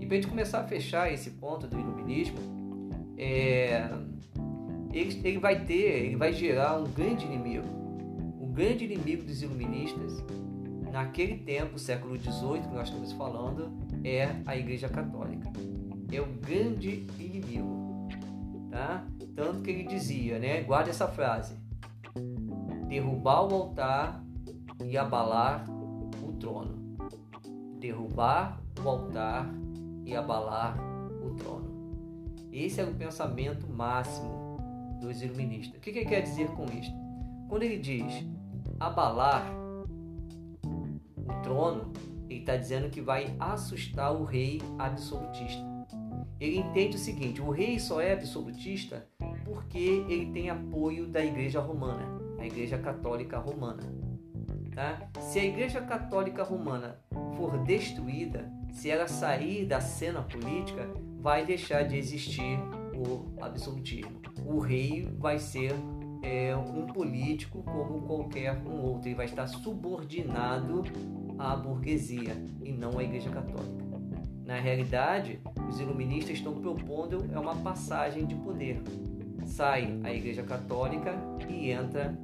E 0.00 0.06
para 0.06 0.16
a 0.16 0.20
gente 0.20 0.30
começar 0.30 0.60
a 0.60 0.64
fechar 0.64 1.12
esse 1.12 1.30
ponto 1.30 1.66
do 1.66 1.78
iluminismo, 1.78 2.38
é 3.16 3.90
ele, 4.92 5.20
ele 5.24 5.38
vai 5.38 5.64
ter, 5.64 6.06
ele 6.06 6.16
vai 6.16 6.32
gerar 6.32 6.78
um 6.78 6.84
grande 6.84 7.26
inimigo. 7.26 7.66
O 8.40 8.46
grande 8.46 8.84
inimigo 8.84 9.24
dos 9.24 9.42
iluministas, 9.42 10.24
naquele 10.90 11.38
tempo, 11.38 11.78
século 11.78 12.16
XVIII, 12.16 12.62
que 12.62 12.74
nós 12.74 12.88
estamos 12.88 13.12
falando, 13.12 13.70
é 14.02 14.36
a 14.46 14.56
Igreja 14.56 14.88
Católica. 14.88 15.50
É 16.10 16.20
o 16.20 16.26
grande 16.26 17.06
inimigo. 17.18 18.08
Tá? 18.70 19.06
Tanto 19.34 19.62
que 19.62 19.70
ele 19.70 19.84
dizia, 19.84 20.38
né? 20.38 20.62
Guarda 20.62 20.90
essa 20.90 21.08
frase: 21.08 21.54
derrubar 22.88 23.46
o 23.46 23.54
altar 23.54 24.24
e 24.84 24.96
abalar 24.96 25.64
o 26.22 26.32
trono. 26.32 26.96
Derrubar 27.78 28.60
o 28.82 28.88
altar 28.88 29.48
e 30.04 30.16
abalar 30.16 30.76
o 31.22 31.34
trono. 31.34 31.68
Esse 32.50 32.80
é 32.80 32.84
o 32.84 32.94
pensamento 32.94 33.66
máximo 33.68 34.47
dos 35.00 35.22
iluministas. 35.22 35.78
O 35.78 35.80
que 35.80 35.90
ele 35.90 36.04
quer 36.04 36.22
dizer 36.22 36.48
com 36.48 36.64
isto? 36.66 36.94
Quando 37.48 37.62
ele 37.62 37.78
diz 37.78 38.26
abalar 38.78 39.44
o 40.64 41.42
trono, 41.42 41.92
ele 42.28 42.40
está 42.40 42.56
dizendo 42.56 42.90
que 42.90 43.00
vai 43.00 43.34
assustar 43.38 44.14
o 44.14 44.24
rei 44.24 44.60
absolutista. 44.78 45.66
Ele 46.40 46.58
entende 46.58 46.96
o 46.96 47.00
seguinte: 47.00 47.40
o 47.40 47.50
rei 47.50 47.78
só 47.78 48.00
é 48.00 48.12
absolutista 48.12 49.06
porque 49.44 50.04
ele 50.08 50.30
tem 50.32 50.50
apoio 50.50 51.06
da 51.06 51.24
Igreja 51.24 51.60
Romana, 51.60 52.06
a 52.38 52.46
Igreja 52.46 52.78
Católica 52.78 53.38
Romana. 53.38 53.82
Tá? 54.74 55.08
Se 55.20 55.40
a 55.40 55.44
Igreja 55.44 55.80
Católica 55.80 56.44
Romana 56.44 57.00
for 57.36 57.58
destruída, 57.64 58.48
se 58.72 58.90
ela 58.90 59.08
sair 59.08 59.66
da 59.66 59.80
cena 59.80 60.22
política, 60.22 60.88
vai 61.18 61.44
deixar 61.44 61.82
de 61.82 61.96
existir 61.96 62.58
o 62.98 63.26
absolutismo. 63.40 64.20
O 64.44 64.58
rei 64.58 65.08
vai 65.18 65.38
ser 65.38 65.74
é, 66.22 66.56
um 66.56 66.86
político 66.86 67.62
como 67.62 68.02
qualquer 68.02 68.56
um 68.66 68.82
outro, 68.82 69.08
ele 69.08 69.14
vai 69.14 69.26
estar 69.26 69.46
subordinado 69.46 70.82
à 71.38 71.54
burguesia 71.54 72.36
e 72.62 72.72
não 72.72 72.98
à 72.98 73.04
Igreja 73.04 73.30
Católica. 73.30 73.86
Na 74.44 74.58
realidade, 74.58 75.40
os 75.68 75.78
iluministas 75.78 76.38
estão 76.38 76.54
propondo 76.54 77.24
é 77.32 77.38
uma 77.38 77.54
passagem 77.56 78.26
de 78.26 78.34
poder. 78.34 78.82
Sai 79.44 79.98
a 80.02 80.12
Igreja 80.12 80.42
Católica 80.42 81.14
e 81.48 81.70
entra 81.70 82.18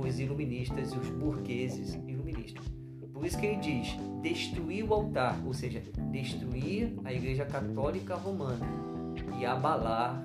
os 0.00 0.18
iluministas 0.18 0.92
e 0.92 0.98
os 0.98 1.08
burgueses 1.10 1.94
iluministas. 2.06 2.64
Por 3.12 3.24
isso 3.24 3.38
que 3.38 3.46
ele 3.46 3.56
diz: 3.56 3.96
destruir 4.20 4.84
o 4.84 4.94
altar, 4.94 5.40
ou 5.46 5.54
seja, 5.54 5.82
destruir 6.10 6.94
a 7.04 7.12
Igreja 7.12 7.44
Católica 7.44 8.14
Romana 8.16 8.89
e 9.38 9.46
abalar 9.46 10.22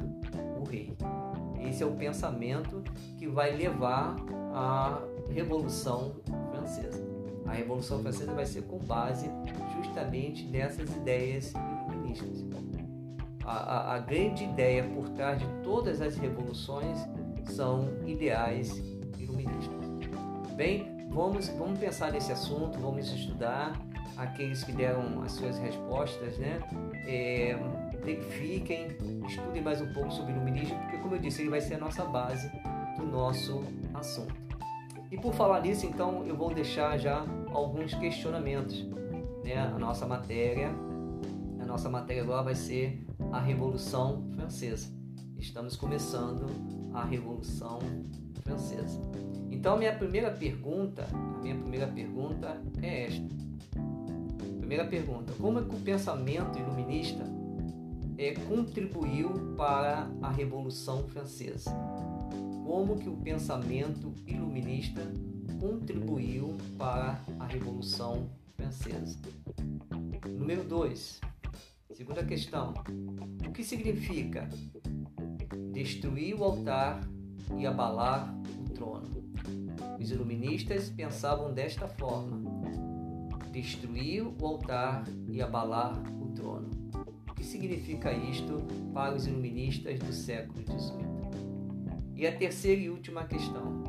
o 0.59 0.63
rei. 0.63 0.95
Esse 1.59 1.83
é 1.83 1.85
o 1.85 1.95
pensamento 1.95 2.83
que 3.17 3.27
vai 3.27 3.55
levar 3.55 4.15
à 4.53 5.01
Revolução 5.29 6.15
Francesa. 6.51 7.03
A 7.45 7.53
Revolução 7.53 7.99
Francesa 8.01 8.33
vai 8.33 8.45
ser 8.45 8.63
com 8.63 8.79
base 8.79 9.29
justamente 9.77 10.45
nessas 10.45 10.89
ideias 10.95 11.53
iluministas. 11.89 12.45
A, 13.43 13.51
a, 13.51 13.95
a 13.95 13.99
grande 13.99 14.43
ideia 14.43 14.83
por 14.83 15.09
trás 15.09 15.39
de 15.39 15.47
todas 15.63 16.01
as 16.01 16.15
revoluções 16.17 16.97
são 17.45 17.89
ideais 18.05 18.77
iluministas. 19.19 19.75
Bem, 20.55 20.94
vamos, 21.15 21.47
vamos 21.47 21.79
pensar 21.79 22.11
nesse 22.11 22.33
assunto, 22.33 22.77
vamos 22.77 23.09
estudar 23.09 23.73
aqueles 24.17 24.63
que 24.65 24.73
deram 24.73 25.23
as 25.23 25.31
suas 25.31 25.57
respostas, 25.57 26.37
né? 26.37 26.59
É, 27.07 27.57
verifiquem, 28.03 28.97
estudem 29.25 29.61
mais 29.61 29.81
um 29.81 29.91
pouco 29.93 30.11
sobre 30.11 30.33
o 30.33 30.35
iluminismo, 30.35 30.77
porque 30.79 30.97
como 30.97 31.15
eu 31.15 31.19
disse, 31.19 31.41
ele 31.41 31.49
vai 31.49 31.61
ser 31.61 31.75
a 31.75 31.77
nossa 31.77 32.03
base 32.03 32.51
do 32.97 33.05
nosso 33.05 33.63
assunto. 33.93 34.35
E 35.09 35.17
por 35.17 35.33
falar 35.33 35.61
nisso, 35.61 35.85
então, 35.85 36.25
eu 36.25 36.35
vou 36.35 36.53
deixar 36.53 36.97
já 36.97 37.25
alguns 37.53 37.93
questionamentos. 37.93 38.85
Né? 39.43 39.57
A 39.57 39.79
nossa 39.79 40.05
matéria, 40.05 40.69
a 41.61 41.65
nossa 41.65 41.89
matéria 41.89 42.23
agora 42.23 42.43
vai 42.43 42.55
ser 42.55 43.05
a 43.31 43.39
Revolução 43.39 44.27
Francesa. 44.35 44.93
Estamos 45.37 45.77
começando 45.77 46.47
a 46.93 47.05
Revolução 47.05 47.79
Francesa. 48.45 49.01
Então, 49.49 49.75
minha 49.77 49.95
primeira 49.95 50.29
pergunta, 50.29 51.07
minha 51.41 51.55
primeira 51.55 51.87
pergunta 51.87 52.61
é 52.81 53.05
esta. 53.05 53.25
Primeira 54.59 54.85
pergunta: 54.85 55.33
como 55.33 55.59
é 55.59 55.63
que 55.63 55.75
o 55.75 55.79
pensamento 55.79 56.59
iluminista 56.59 57.23
é, 58.17 58.33
contribuiu 58.33 59.55
para 59.57 60.07
a 60.21 60.29
Revolução 60.29 61.07
Francesa? 61.07 61.71
Como 62.63 62.97
que 62.97 63.09
o 63.09 63.17
pensamento 63.17 64.13
iluminista 64.27 65.01
contribuiu 65.59 66.55
para 66.77 67.19
a 67.39 67.47
Revolução 67.47 68.29
Francesa? 68.55 69.17
Número 70.27 70.63
2. 70.63 71.21
Segunda 71.93 72.23
questão. 72.23 72.75
O 73.47 73.51
que 73.51 73.63
significa 73.63 74.47
destruir 75.71 76.35
o 76.35 76.43
altar 76.43 77.01
e 77.57 77.65
abalar 77.65 78.33
o 78.59 78.69
trono? 78.73 79.23
Os 79.99 80.11
iluministas 80.11 80.89
pensavam 80.89 81.53
desta 81.53 81.87
forma: 81.87 82.41
destruir 83.51 84.25
o 84.25 84.45
altar 84.45 85.03
e 85.27 85.41
abalar 85.41 86.01
o 86.21 86.29
trono. 86.29 86.69
O 87.29 87.33
que 87.33 87.43
significa 87.43 88.11
isto 88.11 88.61
para 88.93 89.15
os 89.15 89.27
iluministas 89.27 89.99
do 89.99 90.13
século 90.13 90.63
XVIII? 90.63 91.05
E 92.15 92.25
a 92.25 92.35
terceira 92.35 92.81
e 92.81 92.89
última 92.89 93.25
questão: 93.25 93.83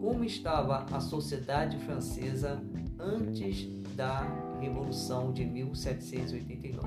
como 0.00 0.24
estava 0.24 0.86
a 0.90 1.00
sociedade 1.00 1.78
francesa 1.78 2.62
antes 2.98 3.66
da 3.94 4.20
Revolução 4.60 5.32
de 5.32 5.44
1789? 5.44 6.86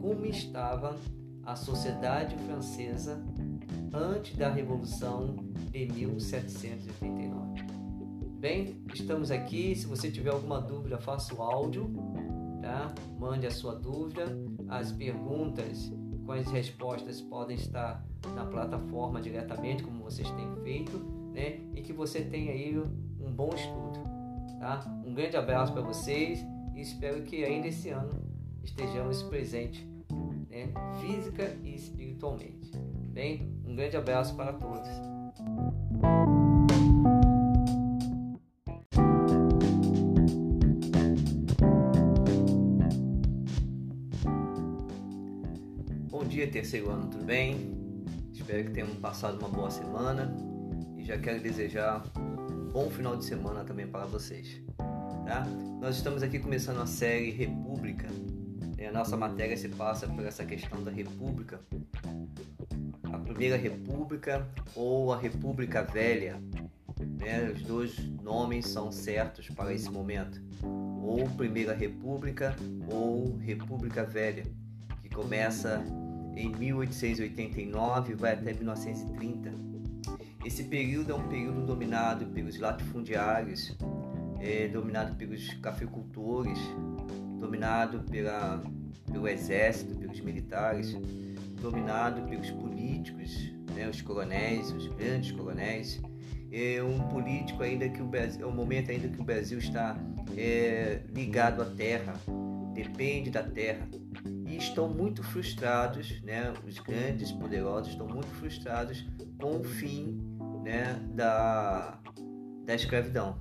Como 0.00 0.26
estava 0.26 0.96
a 1.44 1.56
sociedade 1.56 2.36
francesa 2.38 3.22
antes 3.92 4.36
da 4.36 4.48
Revolução 4.48 5.36
de 5.70 5.86
1789? 5.86 7.62
Bem, 8.38 8.82
estamos 8.92 9.30
aqui. 9.30 9.74
Se 9.76 9.86
você 9.86 10.10
tiver 10.10 10.30
alguma 10.30 10.60
dúvida, 10.60 10.98
faça 10.98 11.34
o 11.34 11.42
áudio, 11.42 11.92
tá? 12.60 12.92
Mande 13.18 13.46
a 13.46 13.50
sua 13.50 13.74
dúvida. 13.74 14.24
As 14.68 14.90
perguntas 14.90 15.92
com 16.24 16.32
as 16.32 16.46
respostas 16.50 17.20
podem 17.20 17.56
estar 17.56 18.04
na 18.34 18.46
plataforma 18.46 19.20
diretamente, 19.20 19.82
como 19.82 20.02
vocês 20.02 20.28
têm 20.30 20.56
feito, 20.62 20.98
né? 21.32 21.60
E 21.74 21.82
que 21.82 21.92
você 21.92 22.22
tenha 22.22 22.52
aí 22.52 22.78
um 22.78 23.30
bom 23.30 23.50
estudo, 23.54 24.00
tá? 24.58 24.84
Um 25.06 25.12
grande 25.12 25.36
abraço 25.36 25.72
para 25.72 25.82
vocês 25.82 26.44
e 26.74 26.80
espero 26.80 27.22
que 27.22 27.44
ainda 27.44 27.68
esse 27.68 27.90
ano 27.90 28.10
estejamos 28.62 29.22
presentes, 29.24 29.84
né? 30.48 30.72
Física 31.00 31.54
e 31.62 31.74
espiritualmente. 31.74 32.72
Bem, 33.12 33.51
um 33.72 33.76
grande 33.76 33.96
abraço 33.96 34.34
para 34.34 34.52
todos. 34.52 34.88
dia, 46.28 46.50
terceiro 46.50 46.88
ano, 46.88 47.08
tudo 47.08 47.24
bem? 47.24 47.76
Espero 48.32 48.64
que 48.64 48.70
tenham 48.70 48.88
passado 48.96 49.38
uma 49.38 49.50
boa 49.50 49.70
semana 49.70 50.34
e 50.96 51.04
já 51.04 51.18
quero 51.18 51.42
desejar 51.42 52.02
um 52.16 52.68
bom 52.72 52.88
final 52.88 53.16
de 53.18 53.26
semana 53.26 53.62
também 53.64 53.86
para 53.86 54.06
vocês. 54.06 54.62
Tá? 55.26 55.46
Nós 55.78 55.96
estamos 55.96 56.22
aqui 56.22 56.38
começando 56.38 56.80
a 56.80 56.86
série 56.86 57.30
República. 57.30 58.08
A 58.88 58.90
nossa 58.90 59.16
matéria 59.16 59.56
se 59.56 59.68
passa 59.68 60.06
por 60.06 60.24
essa 60.24 60.44
questão 60.44 60.82
da 60.82 60.90
República. 60.90 61.60
Primeira 63.32 63.56
República 63.56 64.46
ou 64.76 65.10
a 65.10 65.16
República 65.16 65.82
Velha. 65.82 66.38
Né? 67.18 67.50
Os 67.54 67.62
dois 67.62 67.98
nomes 68.22 68.68
são 68.68 68.92
certos 68.92 69.48
para 69.48 69.72
esse 69.72 69.90
momento. 69.90 70.38
Ou 70.62 71.26
Primeira 71.30 71.74
República 71.74 72.54
ou 72.86 73.38
República 73.38 74.04
Velha, 74.04 74.44
que 75.00 75.08
começa 75.08 75.82
em 76.36 76.50
1889 76.50 78.14
vai 78.16 78.34
até 78.34 78.52
1930. 78.52 79.50
Esse 80.44 80.64
período 80.64 81.12
é 81.12 81.14
um 81.14 81.26
período 81.28 81.64
dominado 81.64 82.26
pelos 82.26 82.58
latifundiários, 82.58 83.74
é, 84.40 84.68
dominado 84.68 85.16
pelos 85.16 85.54
cafeicultores, 85.54 86.58
dominado 87.40 88.00
pela, 88.10 88.62
pelo 89.10 89.26
exército, 89.26 89.94
pelos 89.94 90.20
militares, 90.20 90.94
dominado 91.62 92.22
pelos 92.28 92.50
políticos, 92.50 92.71
né, 93.10 93.88
os 93.88 94.00
coronéis, 94.02 94.70
os 94.70 94.86
grandes 94.88 95.32
coronéis. 95.32 96.00
É 96.50 96.82
um 96.82 97.08
político 97.08 97.62
ainda 97.62 97.88
que 97.88 98.02
o 98.02 98.06
Brasil, 98.06 98.46
é 98.46 98.46
um 98.46 98.54
momento 98.54 98.90
ainda 98.90 99.08
que 99.08 99.20
o 99.20 99.24
Brasil 99.24 99.58
está 99.58 99.96
é, 100.36 101.00
ligado 101.14 101.62
à 101.62 101.64
terra, 101.64 102.14
depende 102.74 103.30
da 103.30 103.42
terra 103.42 103.88
estão 104.56 104.88
muito 104.88 105.22
frustrados, 105.22 106.20
né? 106.22 106.52
Os 106.66 106.78
grandes 106.78 107.32
poderosos 107.32 107.92
estão 107.92 108.06
muito 108.06 108.28
frustrados 108.28 109.06
com 109.40 109.60
o 109.60 109.64
fim, 109.64 110.20
né? 110.62 111.00
Da, 111.14 111.98
da 112.64 112.74
escravidão. 112.74 113.38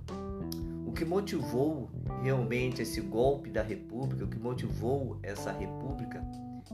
O 0.85 0.91
que 0.91 1.05
motivou 1.05 1.89
realmente 2.21 2.81
esse 2.81 3.01
golpe 3.01 3.49
da 3.49 3.61
República, 3.61 4.25
o 4.25 4.27
que 4.27 4.39
motivou 4.39 5.19
essa 5.23 5.51
República, 5.51 6.21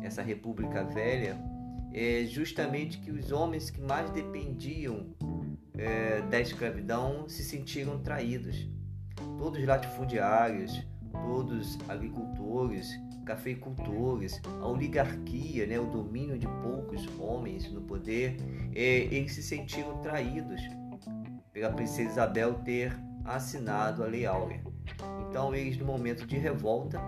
essa 0.01 0.22
República 0.22 0.84
velha, 0.84 1.38
é 1.98 2.25
justamente 2.25 3.00
que 3.00 3.10
os 3.10 3.32
homens 3.32 3.72
que 3.72 3.82
mais 3.82 4.12
dependiam 4.12 5.08
é, 5.75 6.22
da 6.22 6.39
escravidão 6.39 7.27
se 7.27 7.44
sentiram 7.44 8.00
traídos. 8.00 8.70
Todos 9.39 9.66
latifundiários, 9.66 10.86
todos 11.12 11.75
agricultores, 11.89 12.88
cafeicultores, 13.25 14.39
a 14.62 14.68
oligarquia, 14.68 15.66
né, 15.66 15.80
o 15.80 15.88
domínio 15.88 16.38
de 16.38 16.48
poucos 16.62 17.08
homens 17.20 17.72
no 17.72 17.82
poder, 17.82 18.38
é, 18.75 19.06
eles 19.06 19.34
se 19.34 19.42
sentiram 19.42 19.98
traídos 19.98 20.62
pela 21.51 21.72
princesa 21.72 22.12
Isabel 22.12 22.54
ter 22.63 22.96
assinado 23.25 24.04
a 24.04 24.06
Lei 24.06 24.27
Áurea. 24.27 24.63
Então 25.27 25.56
eles, 25.56 25.77
no 25.80 25.86
momento 25.86 26.27
de 26.27 26.38
revolta, 26.38 27.01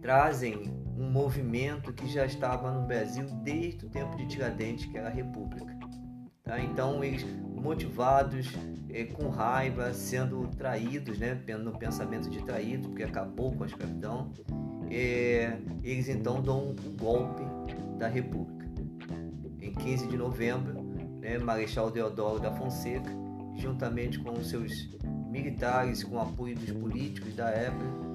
trazem 0.00 0.77
um 0.98 1.10
movimento 1.10 1.92
que 1.92 2.08
já 2.08 2.26
estava 2.26 2.72
no 2.72 2.86
Brasil 2.86 3.24
desde 3.44 3.86
o 3.86 3.88
tempo 3.88 4.16
de 4.16 4.26
Tiradentes, 4.26 4.86
que 4.86 4.98
era 4.98 5.08
a 5.08 5.12
República. 5.12 5.78
Tá? 6.42 6.60
Então 6.60 7.04
eles 7.04 7.24
motivados, 7.54 8.52
é, 8.88 9.04
com 9.04 9.28
raiva, 9.28 9.92
sendo 9.92 10.48
traídos, 10.56 11.18
né, 11.18 11.34
no 11.58 11.78
pensamento 11.78 12.28
de 12.28 12.42
traído, 12.44 12.88
porque 12.88 13.02
acabou 13.02 13.52
com 13.52 13.64
a 13.64 13.66
escravidão, 13.66 14.32
é, 14.90 15.58
eles 15.82 16.08
então 16.08 16.40
dão 16.40 16.70
um 16.70 16.96
golpe 16.96 17.42
da 17.98 18.08
República. 18.08 18.66
Em 19.60 19.72
15 19.72 20.08
de 20.08 20.16
novembro, 20.16 20.82
né, 21.20 21.38
Marechal 21.38 21.90
Deodoro 21.90 22.40
da 22.40 22.52
Fonseca, 22.52 23.10
juntamente 23.56 24.18
com 24.18 24.32
os 24.32 24.48
seus 24.48 24.88
militares, 25.30 26.02
com 26.02 26.18
apoio 26.18 26.56
dos 26.56 26.70
políticos 26.70 27.34
da 27.34 27.50
época, 27.50 28.07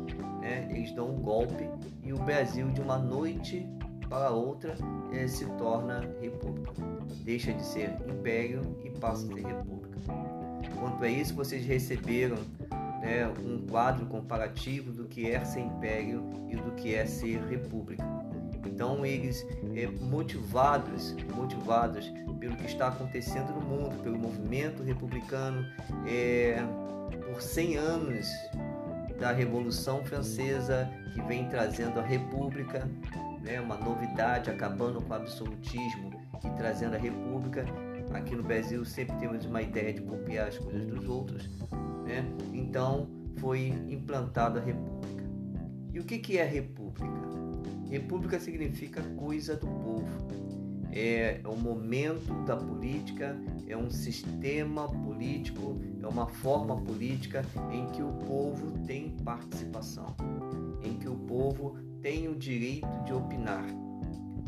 né, 0.44 0.68
eles 0.70 0.92
dão 0.92 1.10
um 1.10 1.22
golpe 1.22 1.70
e 2.04 2.12
o 2.12 2.18
Brasil, 2.20 2.70
de 2.72 2.82
uma 2.82 2.98
noite 2.98 3.66
para 4.10 4.30
outra, 4.30 4.76
é, 5.12 5.28
se 5.28 5.46
torna 5.58 6.02
república. 6.22 6.74
Deixa 7.24 7.54
de 7.54 7.64
ser 7.64 7.96
império 8.08 8.78
e 8.84 8.90
passa 8.90 9.26
a 9.26 9.36
ser 9.36 9.46
república. 9.46 9.98
Quanto 10.78 11.04
a 11.04 11.08
isso, 11.08 11.34
vocês 11.34 11.66
receberam 11.66 12.36
né, 13.02 13.28
um 13.44 13.66
quadro 13.68 14.06
comparativo 14.06 14.92
do 14.92 15.06
que 15.06 15.32
é 15.32 15.44
ser 15.46 15.62
império 15.62 16.24
e 16.50 16.56
do 16.56 16.72
que 16.72 16.94
é 16.94 17.06
ser 17.06 17.42
república. 17.46 18.04
Então 18.66 19.06
eles 19.06 19.46
é, 19.76 19.88
motivados, 19.88 21.16
motivados 21.36 22.12
pelo 22.40 22.56
que 22.58 22.66
está 22.66 22.90
acontecendo 22.90 23.54
no 23.54 23.62
mundo, 23.62 23.96
pelo 24.04 24.18
movimento 24.18 24.84
republicano, 24.84 25.66
é, 26.08 26.58
por 27.26 27.42
100 27.42 27.78
anos 27.78 28.28
da 29.20 29.32
Revolução 29.32 30.04
Francesa 30.04 30.90
que 31.14 31.22
vem 31.24 31.48
trazendo 31.48 32.00
a 32.00 32.04
República, 32.04 32.90
né, 33.42 33.60
uma 33.60 33.78
novidade, 33.78 34.50
acabando 34.50 35.02
com 35.02 35.12
o 35.12 35.16
absolutismo 35.16 36.12
e 36.44 36.50
trazendo 36.58 36.96
a 36.96 37.00
República. 37.00 37.66
Aqui 38.14 38.36
no 38.36 38.44
Brasil 38.44 38.84
sempre 38.86 39.16
temos 39.18 39.46
uma 39.46 39.62
ideia 39.62 39.94
de 39.94 40.02
copiar 40.02 40.48
as 40.48 40.58
coisas 40.58 40.86
dos 40.86 41.08
outros, 41.08 41.50
né? 42.06 42.24
Então 42.54 43.10
foi 43.38 43.74
implantada 43.90 44.60
a 44.60 44.64
República. 44.64 45.24
E 45.92 46.00
o 46.00 46.04
que, 46.04 46.20
que 46.20 46.38
é 46.38 46.46
República? 46.46 47.10
República 47.90 48.40
significa 48.40 49.02
coisa 49.16 49.56
do 49.56 49.68
povo 49.68 50.44
é 50.96 51.42
um 51.46 51.56
momento 51.56 52.32
da 52.46 52.56
política, 52.56 53.36
é 53.68 53.76
um 53.76 53.90
sistema 53.90 54.88
político, 54.88 55.82
é 56.04 56.08
uma 56.08 56.28
forma 56.28 56.76
política 56.82 57.44
em 57.72 57.86
que 57.88 58.02
o 58.02 58.12
povo 58.26 58.78
tem 58.86 59.16
participação, 59.24 60.16
em 60.84 60.98
que 60.98 61.08
o 61.08 61.16
povo 61.16 61.78
tem 62.02 62.28
o 62.28 62.36
direito 62.36 62.88
de 63.06 63.14
opinar, 63.14 63.66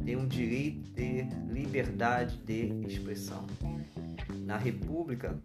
tem 0.04 0.16
o 0.16 0.28
direito 0.28 0.92
de 0.92 1.24
liberdade 1.48 2.38
de 2.38 2.74
expressão. 2.86 3.46
Na 4.46 4.58
República, 4.58 5.42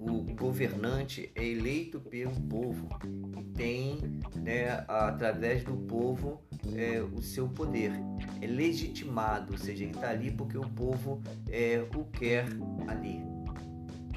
o 0.00 0.22
governante 0.34 1.30
é 1.34 1.44
eleito 1.44 2.00
pelo 2.00 2.40
povo 2.42 2.88
e 3.38 3.42
tem, 3.54 3.98
né, 4.36 4.84
através 4.88 5.62
do 5.64 5.76
povo, 5.76 6.40
é, 6.74 7.02
o 7.02 7.20
seu 7.20 7.48
poder. 7.48 7.92
É 8.40 8.46
legitimado, 8.46 9.52
ou 9.52 9.58
seja, 9.58 9.84
ele 9.84 9.92
está 9.92 10.10
ali 10.10 10.30
porque 10.30 10.56
o 10.56 10.68
povo 10.70 11.20
é, 11.50 11.84
o 11.94 12.04
quer 12.04 12.46
ali. 12.88 13.31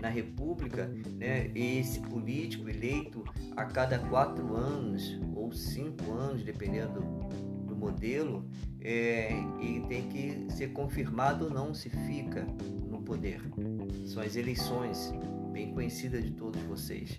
Na 0.06 0.12
República, 0.12 0.86
né, 1.15 1.50
esse 1.56 2.00
político 2.00 2.70
eleito 2.70 3.24
a 3.58 3.65
cada 3.65 3.98
quatro 3.98 4.56
anos 4.56 5.20
ou 5.36 5.52
cinco 5.52 6.12
anos, 6.12 6.44
dependendo 6.44 7.00
do 7.65 7.76
modelo, 7.76 8.48
é, 8.82 9.32
ele 9.60 9.82
tem 9.88 10.08
que 10.08 10.46
ser 10.54 10.68
confirmado 10.74 11.46
ou 11.46 11.50
não 11.50 11.74
se 11.74 11.89
fica 11.89 12.46
no 12.88 13.02
poder. 13.02 13.41
São 14.06 14.22
as 14.22 14.36
eleições 14.36 15.12
bem 15.52 15.74
conhecida 15.74 16.22
de 16.22 16.30
todos 16.30 16.62
vocês. 16.62 17.18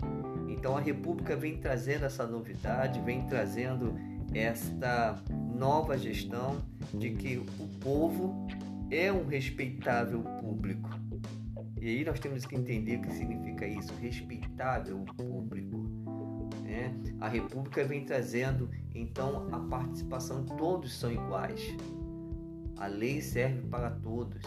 Então 0.48 0.76
a 0.76 0.80
República 0.80 1.34
vem 1.34 1.56
trazendo 1.56 2.04
essa 2.04 2.24
novidade, 2.24 3.00
vem 3.00 3.26
trazendo 3.26 3.96
esta 4.32 5.20
nova 5.52 5.98
gestão 5.98 6.62
de 6.94 7.10
que 7.10 7.36
o 7.36 7.68
povo 7.80 8.46
é 8.92 9.12
um 9.12 9.26
respeitável 9.26 10.22
público. 10.40 10.85
E 11.86 11.98
aí 11.98 12.04
nós 12.04 12.18
temos 12.18 12.44
que 12.44 12.56
entender 12.56 12.96
o 12.96 13.02
que 13.02 13.12
significa 13.12 13.64
isso, 13.64 13.94
respeitável 14.00 15.04
público. 15.16 15.88
Né? 16.64 16.92
A 17.20 17.28
República 17.28 17.84
vem 17.84 18.04
trazendo 18.04 18.68
então 18.92 19.46
a 19.52 19.60
participação, 19.60 20.44
todos 20.44 20.92
são 20.98 21.12
iguais. 21.12 21.60
A 22.76 22.88
lei 22.88 23.22
serve 23.22 23.68
para 23.68 23.90
todos. 23.90 24.42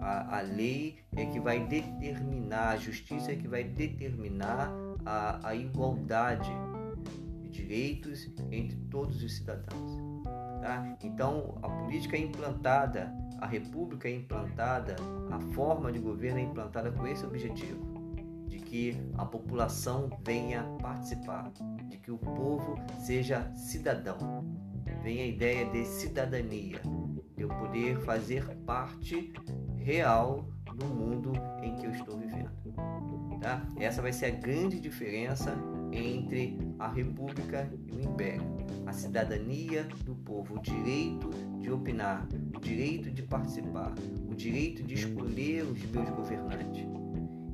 A, 0.00 0.38
a 0.38 0.40
lei 0.40 0.98
é 1.14 1.26
que 1.26 1.38
vai 1.38 1.64
determinar, 1.64 2.70
a 2.70 2.76
justiça 2.76 3.30
é 3.30 3.36
que 3.36 3.46
vai 3.46 3.62
determinar 3.62 4.68
a, 5.06 5.50
a 5.50 5.54
igualdade 5.54 6.50
de 7.40 7.50
direitos 7.50 8.28
entre 8.50 8.76
todos 8.90 9.22
os 9.22 9.36
cidadãos. 9.36 9.92
Tá? 10.60 10.98
Então, 11.04 11.56
a 11.62 11.68
política 11.68 12.16
é 12.16 12.20
implantada, 12.20 13.14
a 13.38 13.46
república 13.46 14.08
é 14.08 14.14
implantada, 14.14 14.96
a 15.30 15.40
forma 15.54 15.92
de 15.92 15.98
governo 15.98 16.38
é 16.38 16.42
implantada 16.42 16.90
com 16.90 17.06
esse 17.06 17.24
objetivo, 17.24 17.80
de 18.46 18.58
que 18.58 18.96
a 19.16 19.24
população 19.24 20.10
venha 20.24 20.62
participar, 20.80 21.52
de 21.88 21.98
que 21.98 22.10
o 22.10 22.18
povo 22.18 22.76
seja 23.00 23.50
cidadão. 23.54 24.44
Vem 25.02 25.20
a 25.20 25.26
ideia 25.26 25.70
de 25.70 25.84
cidadania, 25.84 26.80
de 27.36 27.42
eu 27.42 27.48
poder 27.48 27.98
fazer 28.00 28.44
parte 28.66 29.32
real 29.76 30.48
do 30.74 30.86
mundo 30.86 31.32
em 31.62 31.74
que 31.76 31.86
eu 31.86 31.92
estou 31.92 32.18
vivendo. 32.18 32.50
Tá? 33.40 33.62
Essa 33.78 34.02
vai 34.02 34.12
ser 34.12 34.26
a 34.26 34.30
grande 34.30 34.80
diferença 34.80 35.56
entre 35.92 36.58
a 36.78 36.88
república 36.88 37.70
e 37.86 37.92
o 37.92 38.00
império. 38.00 38.42
A 38.86 38.92
cidadania 38.92 39.86
do 40.04 40.14
povo, 40.14 40.56
o 40.56 40.62
direito 40.62 41.30
de 41.60 41.70
opinar, 41.70 42.26
o 42.54 42.60
direito 42.60 43.10
de 43.10 43.22
participar, 43.22 43.92
o 44.28 44.34
direito 44.34 44.82
de 44.82 44.94
escolher 44.94 45.62
os 45.64 45.82
meus 45.90 46.08
governantes, 46.10 46.86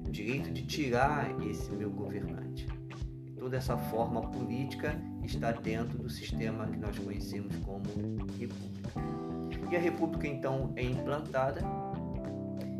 o 0.07 0.11
direito 0.11 0.51
de 0.51 0.65
tirar 0.65 1.35
esse 1.43 1.71
meu 1.73 1.91
governante. 1.91 2.67
Toda 3.37 3.57
essa 3.57 3.77
forma 3.77 4.23
política 4.23 4.99
está 5.23 5.53
dentro 5.53 5.99
do 5.99 6.09
sistema 6.09 6.67
que 6.67 6.79
nós 6.79 6.99
conhecemos 6.99 7.55
como 7.57 7.85
república. 8.39 8.91
E 9.71 9.77
a 9.77 9.81
república 9.81 10.27
então 10.27 10.73
é 10.77 10.83
implantada 10.83 11.61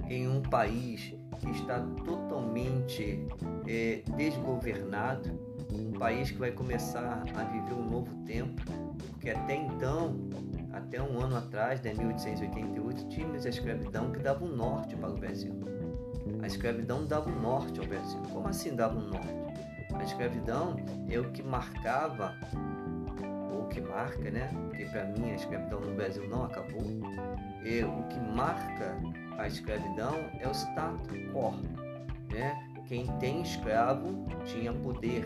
em 0.09 0.29
um 0.29 0.41
país 0.43 1.15
que 1.45 1.51
está 1.53 1.81
totalmente 2.05 3.27
é, 3.67 4.03
desgovernado, 4.17 5.31
um 5.73 5.93
país 5.93 6.31
que 6.31 6.39
vai 6.39 6.51
começar 6.51 7.23
a 7.35 7.45
viver 7.45 7.75
um 7.75 7.89
novo 7.89 8.15
tempo, 8.25 8.63
porque 9.11 9.31
até 9.31 9.57
então, 9.57 10.17
até 10.73 11.03
um 11.03 11.21
ano 11.21 11.37
atrás, 11.37 11.81
né, 11.83 11.95
1888, 11.95 13.09
tínhamos 13.09 13.47
a 13.47 13.49
escravidão 13.49 14.11
que 14.11 14.21
dava 14.21 14.45
um 14.45 14.55
norte 14.55 14.97
para 14.97 15.11
o 15.11 15.17
Brasil. 15.17 15.53
A 16.43 16.47
escravidão 16.47 17.07
dava 17.07 17.31
um 17.31 17.41
norte 17.41 17.81
ao 17.81 17.87
Brasil. 17.87 18.21
Como 18.33 18.49
assim 18.49 18.75
dava 18.75 18.99
um 18.99 19.09
norte? 19.09 19.45
A 19.95 20.03
escravidão 20.03 20.77
é 21.09 21.19
o 21.19 21.31
que 21.31 21.43
marcava 21.43 22.35
que 23.75 23.81
marca, 23.81 24.31
né? 24.31 24.49
Porque 24.69 24.85
para 24.87 25.05
mim 25.07 25.33
a 25.33 25.35
escravidão 25.35 25.81
no 25.81 25.95
Brasil 25.95 26.29
não 26.29 26.45
acabou. 26.45 26.83
É 27.65 27.85
o 27.85 28.09
que 28.09 28.21
marca 28.21 28.97
a 29.37 29.49
escravidão 29.49 30.15
é 30.39 30.47
o 30.47 30.53
status 30.53 31.09
quo, 31.33 31.57
né? 32.33 32.71
Quem 32.87 33.07
tem 33.19 33.43
escravo 33.43 34.27
tinha 34.45 34.73
poder, 34.73 35.25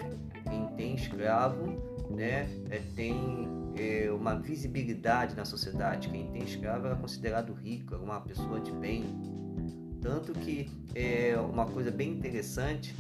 quem 0.49 0.67
tem 0.77 0.95
escravo, 0.95 1.67
né, 2.09 2.49
é, 2.71 2.81
tem 2.95 3.49
é, 3.77 4.11
uma 4.11 4.37
visibilidade 4.37 5.37
na 5.37 5.45
sociedade. 5.45 6.09
Quem 6.09 6.31
tem 6.31 6.43
escravo 6.43 6.87
era 6.87 6.97
considerado 6.97 7.53
rico, 7.53 7.95
era 7.95 8.03
uma 8.03 8.21
pessoa 8.21 8.61
de 8.61 8.73
bem. 8.73 9.05
Tanto 10.01 10.33
que 10.33 10.71
é 10.95 11.37
uma 11.39 11.67
coisa 11.67 11.91
bem 11.91 12.13
interessante 12.13 12.95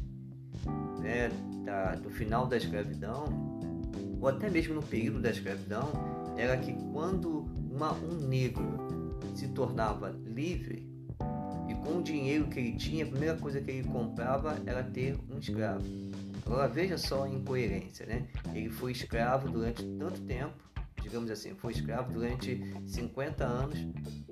né, 1.01 1.31
da, 1.65 1.95
do 1.95 2.11
final 2.11 2.47
da 2.47 2.57
escravidão, 2.57 3.59
ou 4.21 4.29
até 4.29 4.51
mesmo 4.51 4.75
no 4.75 4.83
período 4.83 5.21
da 5.21 5.31
escravidão, 5.31 5.91
era 6.37 6.57
que 6.57 6.73
quando 6.93 7.47
uma, 7.71 7.93
um 7.93 8.15
negro 8.15 9.19
se 9.35 9.49
tornava 9.49 10.11
livre, 10.25 10.89
e 11.69 11.75
com 11.75 11.99
o 11.99 12.03
dinheiro 12.03 12.47
que 12.49 12.59
ele 12.59 12.73
tinha, 12.73 13.05
a 13.05 13.09
primeira 13.09 13.37
coisa 13.37 13.61
que 13.61 13.71
ele 13.71 13.89
comprava 13.89 14.59
era 14.65 14.83
ter 14.83 15.19
um 15.31 15.39
escravo. 15.39 15.85
Agora 16.47 16.67
veja 16.67 16.97
só 16.97 17.25
a 17.25 17.29
incoerência, 17.29 18.07
né? 18.07 18.27
Ele 18.55 18.71
foi 18.71 18.93
escravo 18.93 19.51
durante 19.51 19.85
tanto 19.99 20.21
tempo, 20.23 20.55
digamos 21.03 21.31
assim, 21.31 21.55
foi 21.55 21.73
escravo 21.73 22.11
durante 22.11 22.61
50 22.87 23.45
anos, 23.45 23.79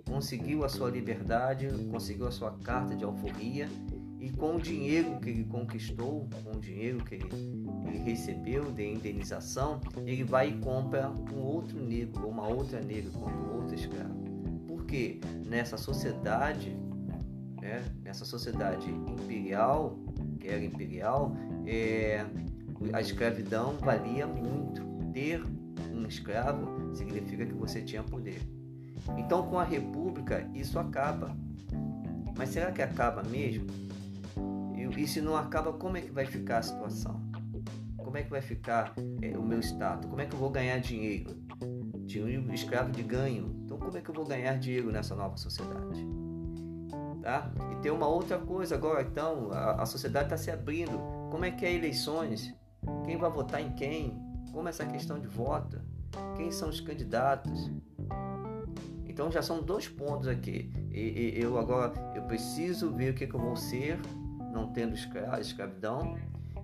conseguiu 0.09 0.65
a 0.65 0.69
sua 0.69 0.91
liberdade, 0.91 1.69
conseguiu 1.91 2.27
a 2.27 2.31
sua 2.31 2.53
carta 2.59 2.97
de 2.97 3.05
alforria 3.05 3.69
e 4.19 4.31
com 4.31 4.57
o 4.57 4.61
dinheiro 4.61 5.21
que 5.21 5.29
ele 5.29 5.45
conquistou, 5.45 6.27
com 6.43 6.57
o 6.57 6.61
dinheiro 6.61 7.05
que 7.05 7.17
ele, 7.17 7.29
ele 7.87 7.99
recebeu 7.99 8.71
de 8.73 8.95
indenização, 8.95 9.81
ele 10.05 10.25
vai 10.25 10.51
e 10.51 10.59
compra 10.59 11.09
um 11.11 11.39
outro 11.41 11.79
negro, 11.81 12.29
uma 12.29 12.47
outra 12.47 12.81
negra, 12.81 13.11
compra 13.11 13.37
um 13.37 13.57
outro 13.57 13.75
escravo. 13.75 14.15
Porque 14.67 15.21
nessa 15.47 15.77
sociedade, 15.77 16.77
né, 17.61 17.85
nessa 18.03 18.25
sociedade 18.25 18.91
imperial, 18.91 19.99
era 20.45 20.65
imperial, 20.65 21.37
é, 21.67 22.25
a 22.93 23.01
escravidão 23.01 23.73
valia 23.75 24.27
muito. 24.27 24.85
Ter 25.13 25.43
um 25.93 26.07
escravo 26.07 26.95
significa 26.95 27.47
que 27.47 27.55
você 27.55 27.83
tinha 27.83 28.03
poder. 28.03 28.41
Então, 29.17 29.47
com 29.49 29.59
a 29.59 29.65
República, 29.65 30.49
isso 30.55 30.79
acaba. 30.79 31.37
Mas 32.37 32.51
será 32.51 32.71
que 32.71 32.83
acaba 32.83 33.23
mesmo? 33.23 33.67
E, 34.77 35.03
e 35.03 35.09
se 35.09 35.21
não 35.21 35.37
acaba, 35.37 35.73
como 35.73 35.97
é 35.97 36.03
que 36.03 36.11
vai 36.11 36.27
ficar 36.27 36.59
a 36.59 36.63
situação? 36.63 37.26
Como 38.07 38.17
é 38.19 38.23
que 38.23 38.31
vai 38.31 38.41
ficar 38.41 38.95
é, 39.21 39.37
o 39.37 39.43
meu 39.43 39.59
status? 39.59 40.09
Como 40.09 40.21
é 40.21 40.27
que 40.27 40.33
eu 40.33 40.39
vou 40.39 40.49
ganhar 40.49 40.79
dinheiro? 40.79 41.37
Tinha 42.07 42.41
um 42.41 42.55
escravo 42.55 42.93
de 42.93 43.03
ganho. 43.03 43.53
Então, 43.65 43.77
como 43.77 43.99
é 43.99 44.01
que 44.01 44.09
eu 44.09 44.15
vou 44.15 44.25
ganhar 44.25 44.57
dinheiro 44.59 44.93
nessa 44.93 45.17
nova 45.17 45.37
sociedade? 45.37 46.07
Tá? 47.21 47.51
E 47.73 47.83
tem 47.83 47.91
uma 47.91 48.07
outra 48.07 48.39
coisa 48.39 48.77
agora, 48.77 49.03
então, 49.03 49.51
a, 49.51 49.83
a 49.83 49.87
sociedade 49.87 50.27
está 50.27 50.37
se 50.37 50.53
abrindo. 50.53 50.97
Como 51.33 51.45
é 51.45 51.51
que 51.51 51.67
é 51.67 51.75
eleições? 51.75 52.55
Quem 53.05 53.17
vai 53.17 53.29
votar 53.29 53.61
em 53.61 53.73
quem? 53.73 54.17
Como 54.53 54.69
é 54.69 54.71
essa 54.71 54.87
questão 54.87 55.19
de 55.19 55.27
voto? 55.27 55.81
Quem 56.37 56.53
são 56.53 56.69
os 56.69 56.81
candidatos? 56.81 57.73
Então 59.05 59.33
já 59.33 59.43
são 59.43 59.61
dois 59.61 59.89
pontos 59.89 60.29
aqui. 60.29 60.73
E, 60.93 61.35
e, 61.35 61.43
eu 61.43 61.59
agora 61.59 61.93
eu 62.15 62.23
preciso 62.23 62.95
ver 62.95 63.11
o 63.11 63.15
que, 63.15 63.27
que 63.27 63.35
eu 63.35 63.41
vou 63.41 63.57
ser, 63.57 63.99
não 64.53 64.73
tendo 64.73 64.95
escra 64.95 65.41
escravidão. 65.41 66.17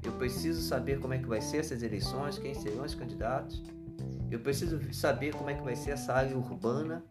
Eu 0.05 0.13
preciso 0.13 0.61
saber 0.63 0.99
como 1.01 1.15
é 1.15 1.19
que 1.19 1.27
vai 1.27 1.41
ser 1.41 1.59
essas 1.59 1.83
eleições, 1.83 2.39
quem 2.39 2.55
serão 2.55 2.85
os 2.85 2.95
candidatos. 2.95 3.63
Eu 4.31 4.41
preciso 4.41 4.81
saber 4.93 5.35
como 5.35 5.51
é 5.51 5.55
que 5.55 5.63
vai 5.63 5.77
ser 5.77 5.93
essa 5.93 6.13
área 6.15 6.37
urbana 6.37 7.05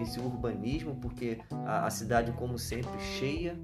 esse 0.00 0.20
urbanismo, 0.20 0.96
porque 0.96 1.38
a, 1.66 1.86
a 1.86 1.90
cidade, 1.90 2.32
como 2.32 2.58
sempre, 2.58 2.98
cheia. 3.00 3.58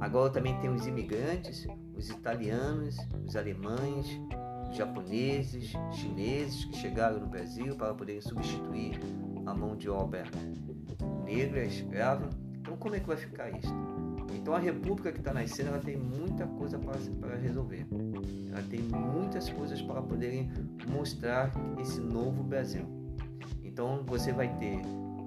Agora 0.00 0.30
também 0.30 0.58
tem 0.60 0.70
os 0.70 0.86
imigrantes, 0.86 1.66
os 1.96 2.10
italianos, 2.10 2.96
os 3.26 3.36
alemães, 3.36 4.20
os 4.68 4.76
japoneses, 4.76 5.72
chineses 5.92 6.64
que 6.66 6.76
chegaram 6.76 7.20
no 7.20 7.26
Brasil 7.26 7.76
para 7.76 7.94
poderem 7.94 8.20
substituir 8.20 8.98
a 9.46 9.54
mão 9.54 9.76
de 9.76 9.88
obra 9.88 10.24
negra, 11.24 11.64
escrava. 11.64 12.28
Então, 12.60 12.76
como 12.76 12.94
é 12.94 13.00
que 13.00 13.06
vai 13.06 13.16
ficar 13.16 13.50
isso? 13.50 13.91
Então, 14.34 14.54
a 14.54 14.58
república 14.58 15.12
que 15.12 15.18
está 15.18 15.32
nascendo, 15.32 15.70
ela 15.70 15.78
tem 15.78 15.96
muita 15.96 16.46
coisa 16.46 16.78
para, 16.78 17.36
resolver. 17.36 17.86
Ela 18.50 18.62
tem 18.68 18.80
muitas 18.80 19.48
coisas 19.50 19.80
para 19.82 20.02
poderem 20.02 20.50
mostrar 20.88 21.52
esse 21.80 22.00
novo 22.00 22.42
Brasil. 22.42 22.84
Então, 23.62 24.02
você 24.06 24.32
vai 24.32 24.48
ter 24.58 24.80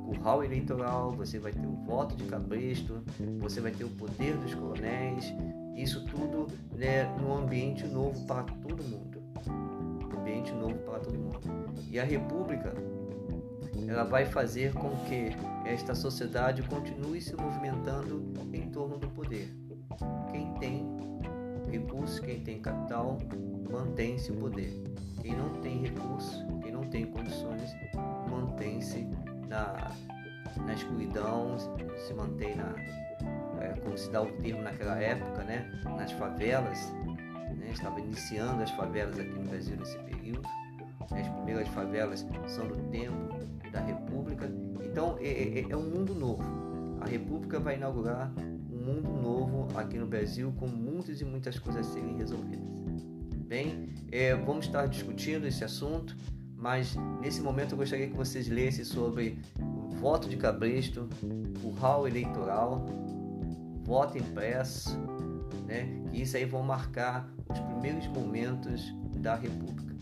curral 0.06 0.44
eleitoral, 0.44 1.12
você 1.12 1.40
vai 1.40 1.52
ter 1.52 1.66
o 1.66 1.76
voto 1.86 2.16
de 2.16 2.26
cabresto, 2.26 3.02
você 3.40 3.60
vai 3.60 3.72
ter 3.72 3.84
o 3.84 3.90
poder 3.90 4.38
dos 4.38 4.54
coronéis, 4.54 5.34
isso 5.76 6.06
tudo 6.06 6.48
né, 6.76 7.04
num 7.20 7.36
ambiente 7.36 7.86
novo 7.86 8.26
para 8.26 8.44
todo 8.44 8.84
mundo. 8.84 9.22
Um 9.48 10.20
ambiente 10.20 10.52
novo 10.54 10.76
para 10.80 11.00
todo 11.00 11.18
mundo. 11.18 11.40
E 11.90 12.00
a 12.00 12.04
República 12.04 12.74
ela 13.88 14.04
vai 14.04 14.26
fazer 14.26 14.74
com 14.74 14.96
que 15.06 15.30
esta 15.66 15.94
sociedade 15.94 16.64
continue 16.64 17.22
se 17.22 17.36
movimentando 17.36 18.24
em 18.54 18.70
torno 18.70 18.98
do 18.98 19.08
poder. 19.10 19.54
Quem 20.32 20.54
tem 20.56 20.86
recursos, 21.70 22.20
quem 22.20 22.40
tem 22.42 22.60
capital, 22.60 23.18
mantém-se 23.70 24.32
o 24.32 24.36
poder. 24.36 24.72
Quem 25.22 25.36
não 25.36 25.50
tem 25.62 25.82
recursos, 25.82 26.46
quem 26.62 26.72
não 26.72 26.84
tem 26.84 27.06
condições, 27.06 27.76
mantém-se 28.30 29.08
na, 29.48 29.92
na 30.66 30.74
escuridão, 30.74 31.58
se 31.98 32.14
mantém 32.14 32.56
na, 32.56 32.76
é, 33.62 33.74
como 33.80 33.98
se 33.98 34.10
dá 34.12 34.22
o 34.22 34.32
termo 34.34 34.62
naquela 34.62 35.00
época, 35.00 35.44
né, 35.44 35.82
nas 35.98 36.12
favelas. 36.12 36.94
Né, 37.58 37.70
estava 37.72 38.00
iniciando 38.00 38.62
as 38.62 38.72
favelas 38.72 39.18
aqui 39.20 39.30
no 39.30 39.50
Brasil 39.50 39.76
nesse 39.78 39.98
período. 40.00 40.48
As 41.12 41.28
primeiras 41.28 41.68
favelas 41.70 42.26
são 42.48 42.68
do 42.68 42.78
tempo 42.90 43.36
da 43.76 43.82
República. 43.82 44.50
Então 44.84 45.18
é, 45.20 45.28
é, 45.28 45.60
é, 45.60 45.66
é 45.70 45.78
um 45.78 45.90
mundo 45.90 46.16
novo. 46.16 46.44
A 47.02 47.06
República 47.06 47.60
vai 47.60 47.76
inaugurar 47.76 48.32
um 48.72 48.78
mundo 48.78 49.10
novo 49.10 49.68
aqui 49.78 49.98
no 49.98 50.08
Brasil 50.08 50.54
com 50.58 50.68
muitas 50.68 51.22
e 51.22 51.26
muitas 51.26 51.60
coisas 51.60 51.88
a 51.88 51.92
serem 51.92 52.18
resolvidas. 52.18 52.66
Bem, 53.48 53.90
é, 54.12 54.34
vamos 54.34 54.66
estar 54.66 54.88
discutindo 54.88 55.46
esse 55.46 55.64
assunto 55.64 56.16
mas 56.66 56.96
nesse 57.22 57.42
momento 57.42 57.74
eu 57.74 57.78
gostaria 57.78 58.08
que 58.08 58.16
vocês 58.16 58.48
lessem 58.48 58.84
sobre 58.84 59.38
o 59.60 59.90
voto 59.98 60.28
de 60.28 60.36
cabresto, 60.36 61.08
o 61.64 61.70
hall 61.72 62.08
eleitoral, 62.08 62.84
voto 63.84 64.18
impresso, 64.18 64.98
né? 65.68 66.02
que 66.10 66.24
isso 66.24 66.36
aí 66.36 66.46
vão 66.46 66.64
marcar 66.64 67.30
os 67.50 67.60
primeiros 67.60 68.08
momentos 68.08 68.92
da 69.18 69.36
República 69.36 69.94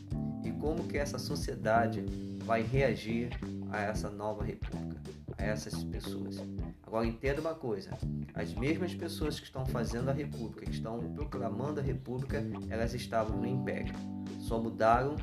e 0.45 0.51
como 0.51 0.83
que 0.85 0.97
essa 0.97 1.19
sociedade 1.19 2.05
vai 2.45 2.61
reagir 2.61 3.31
a 3.73 3.81
essa 3.81 4.09
nova 4.09 4.45
República, 4.45 5.01
a 5.37 5.43
essas 5.43 5.83
pessoas. 5.83 6.41
Agora 6.87 7.05
entenda 7.05 7.41
uma 7.41 7.55
coisa: 7.55 7.91
as 8.33 8.53
mesmas 8.53 8.95
pessoas 8.95 9.37
que 9.37 9.45
estão 9.45 9.65
fazendo 9.65 10.09
a 10.09 10.13
República, 10.13 10.65
que 10.65 10.71
estão 10.71 10.99
proclamando 11.13 11.81
a 11.81 11.83
República, 11.83 12.41
elas 12.69 12.93
estavam 12.93 13.37
no 13.37 13.45
Império, 13.45 13.93
só 14.39 14.57
mudaram 14.57 15.17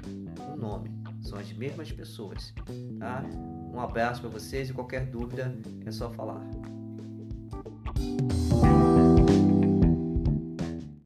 o 0.52 0.56
nome 0.56 1.00
são 1.22 1.38
as 1.38 1.52
mesmas 1.52 1.92
pessoas. 1.92 2.52
Tá? 2.98 3.24
Um 3.72 3.80
abraço 3.80 4.20
para 4.20 4.30
vocês 4.30 4.70
e 4.70 4.72
qualquer 4.72 5.06
dúvida 5.06 5.54
é 5.84 5.90
só 5.90 6.10
falar. 6.10 6.42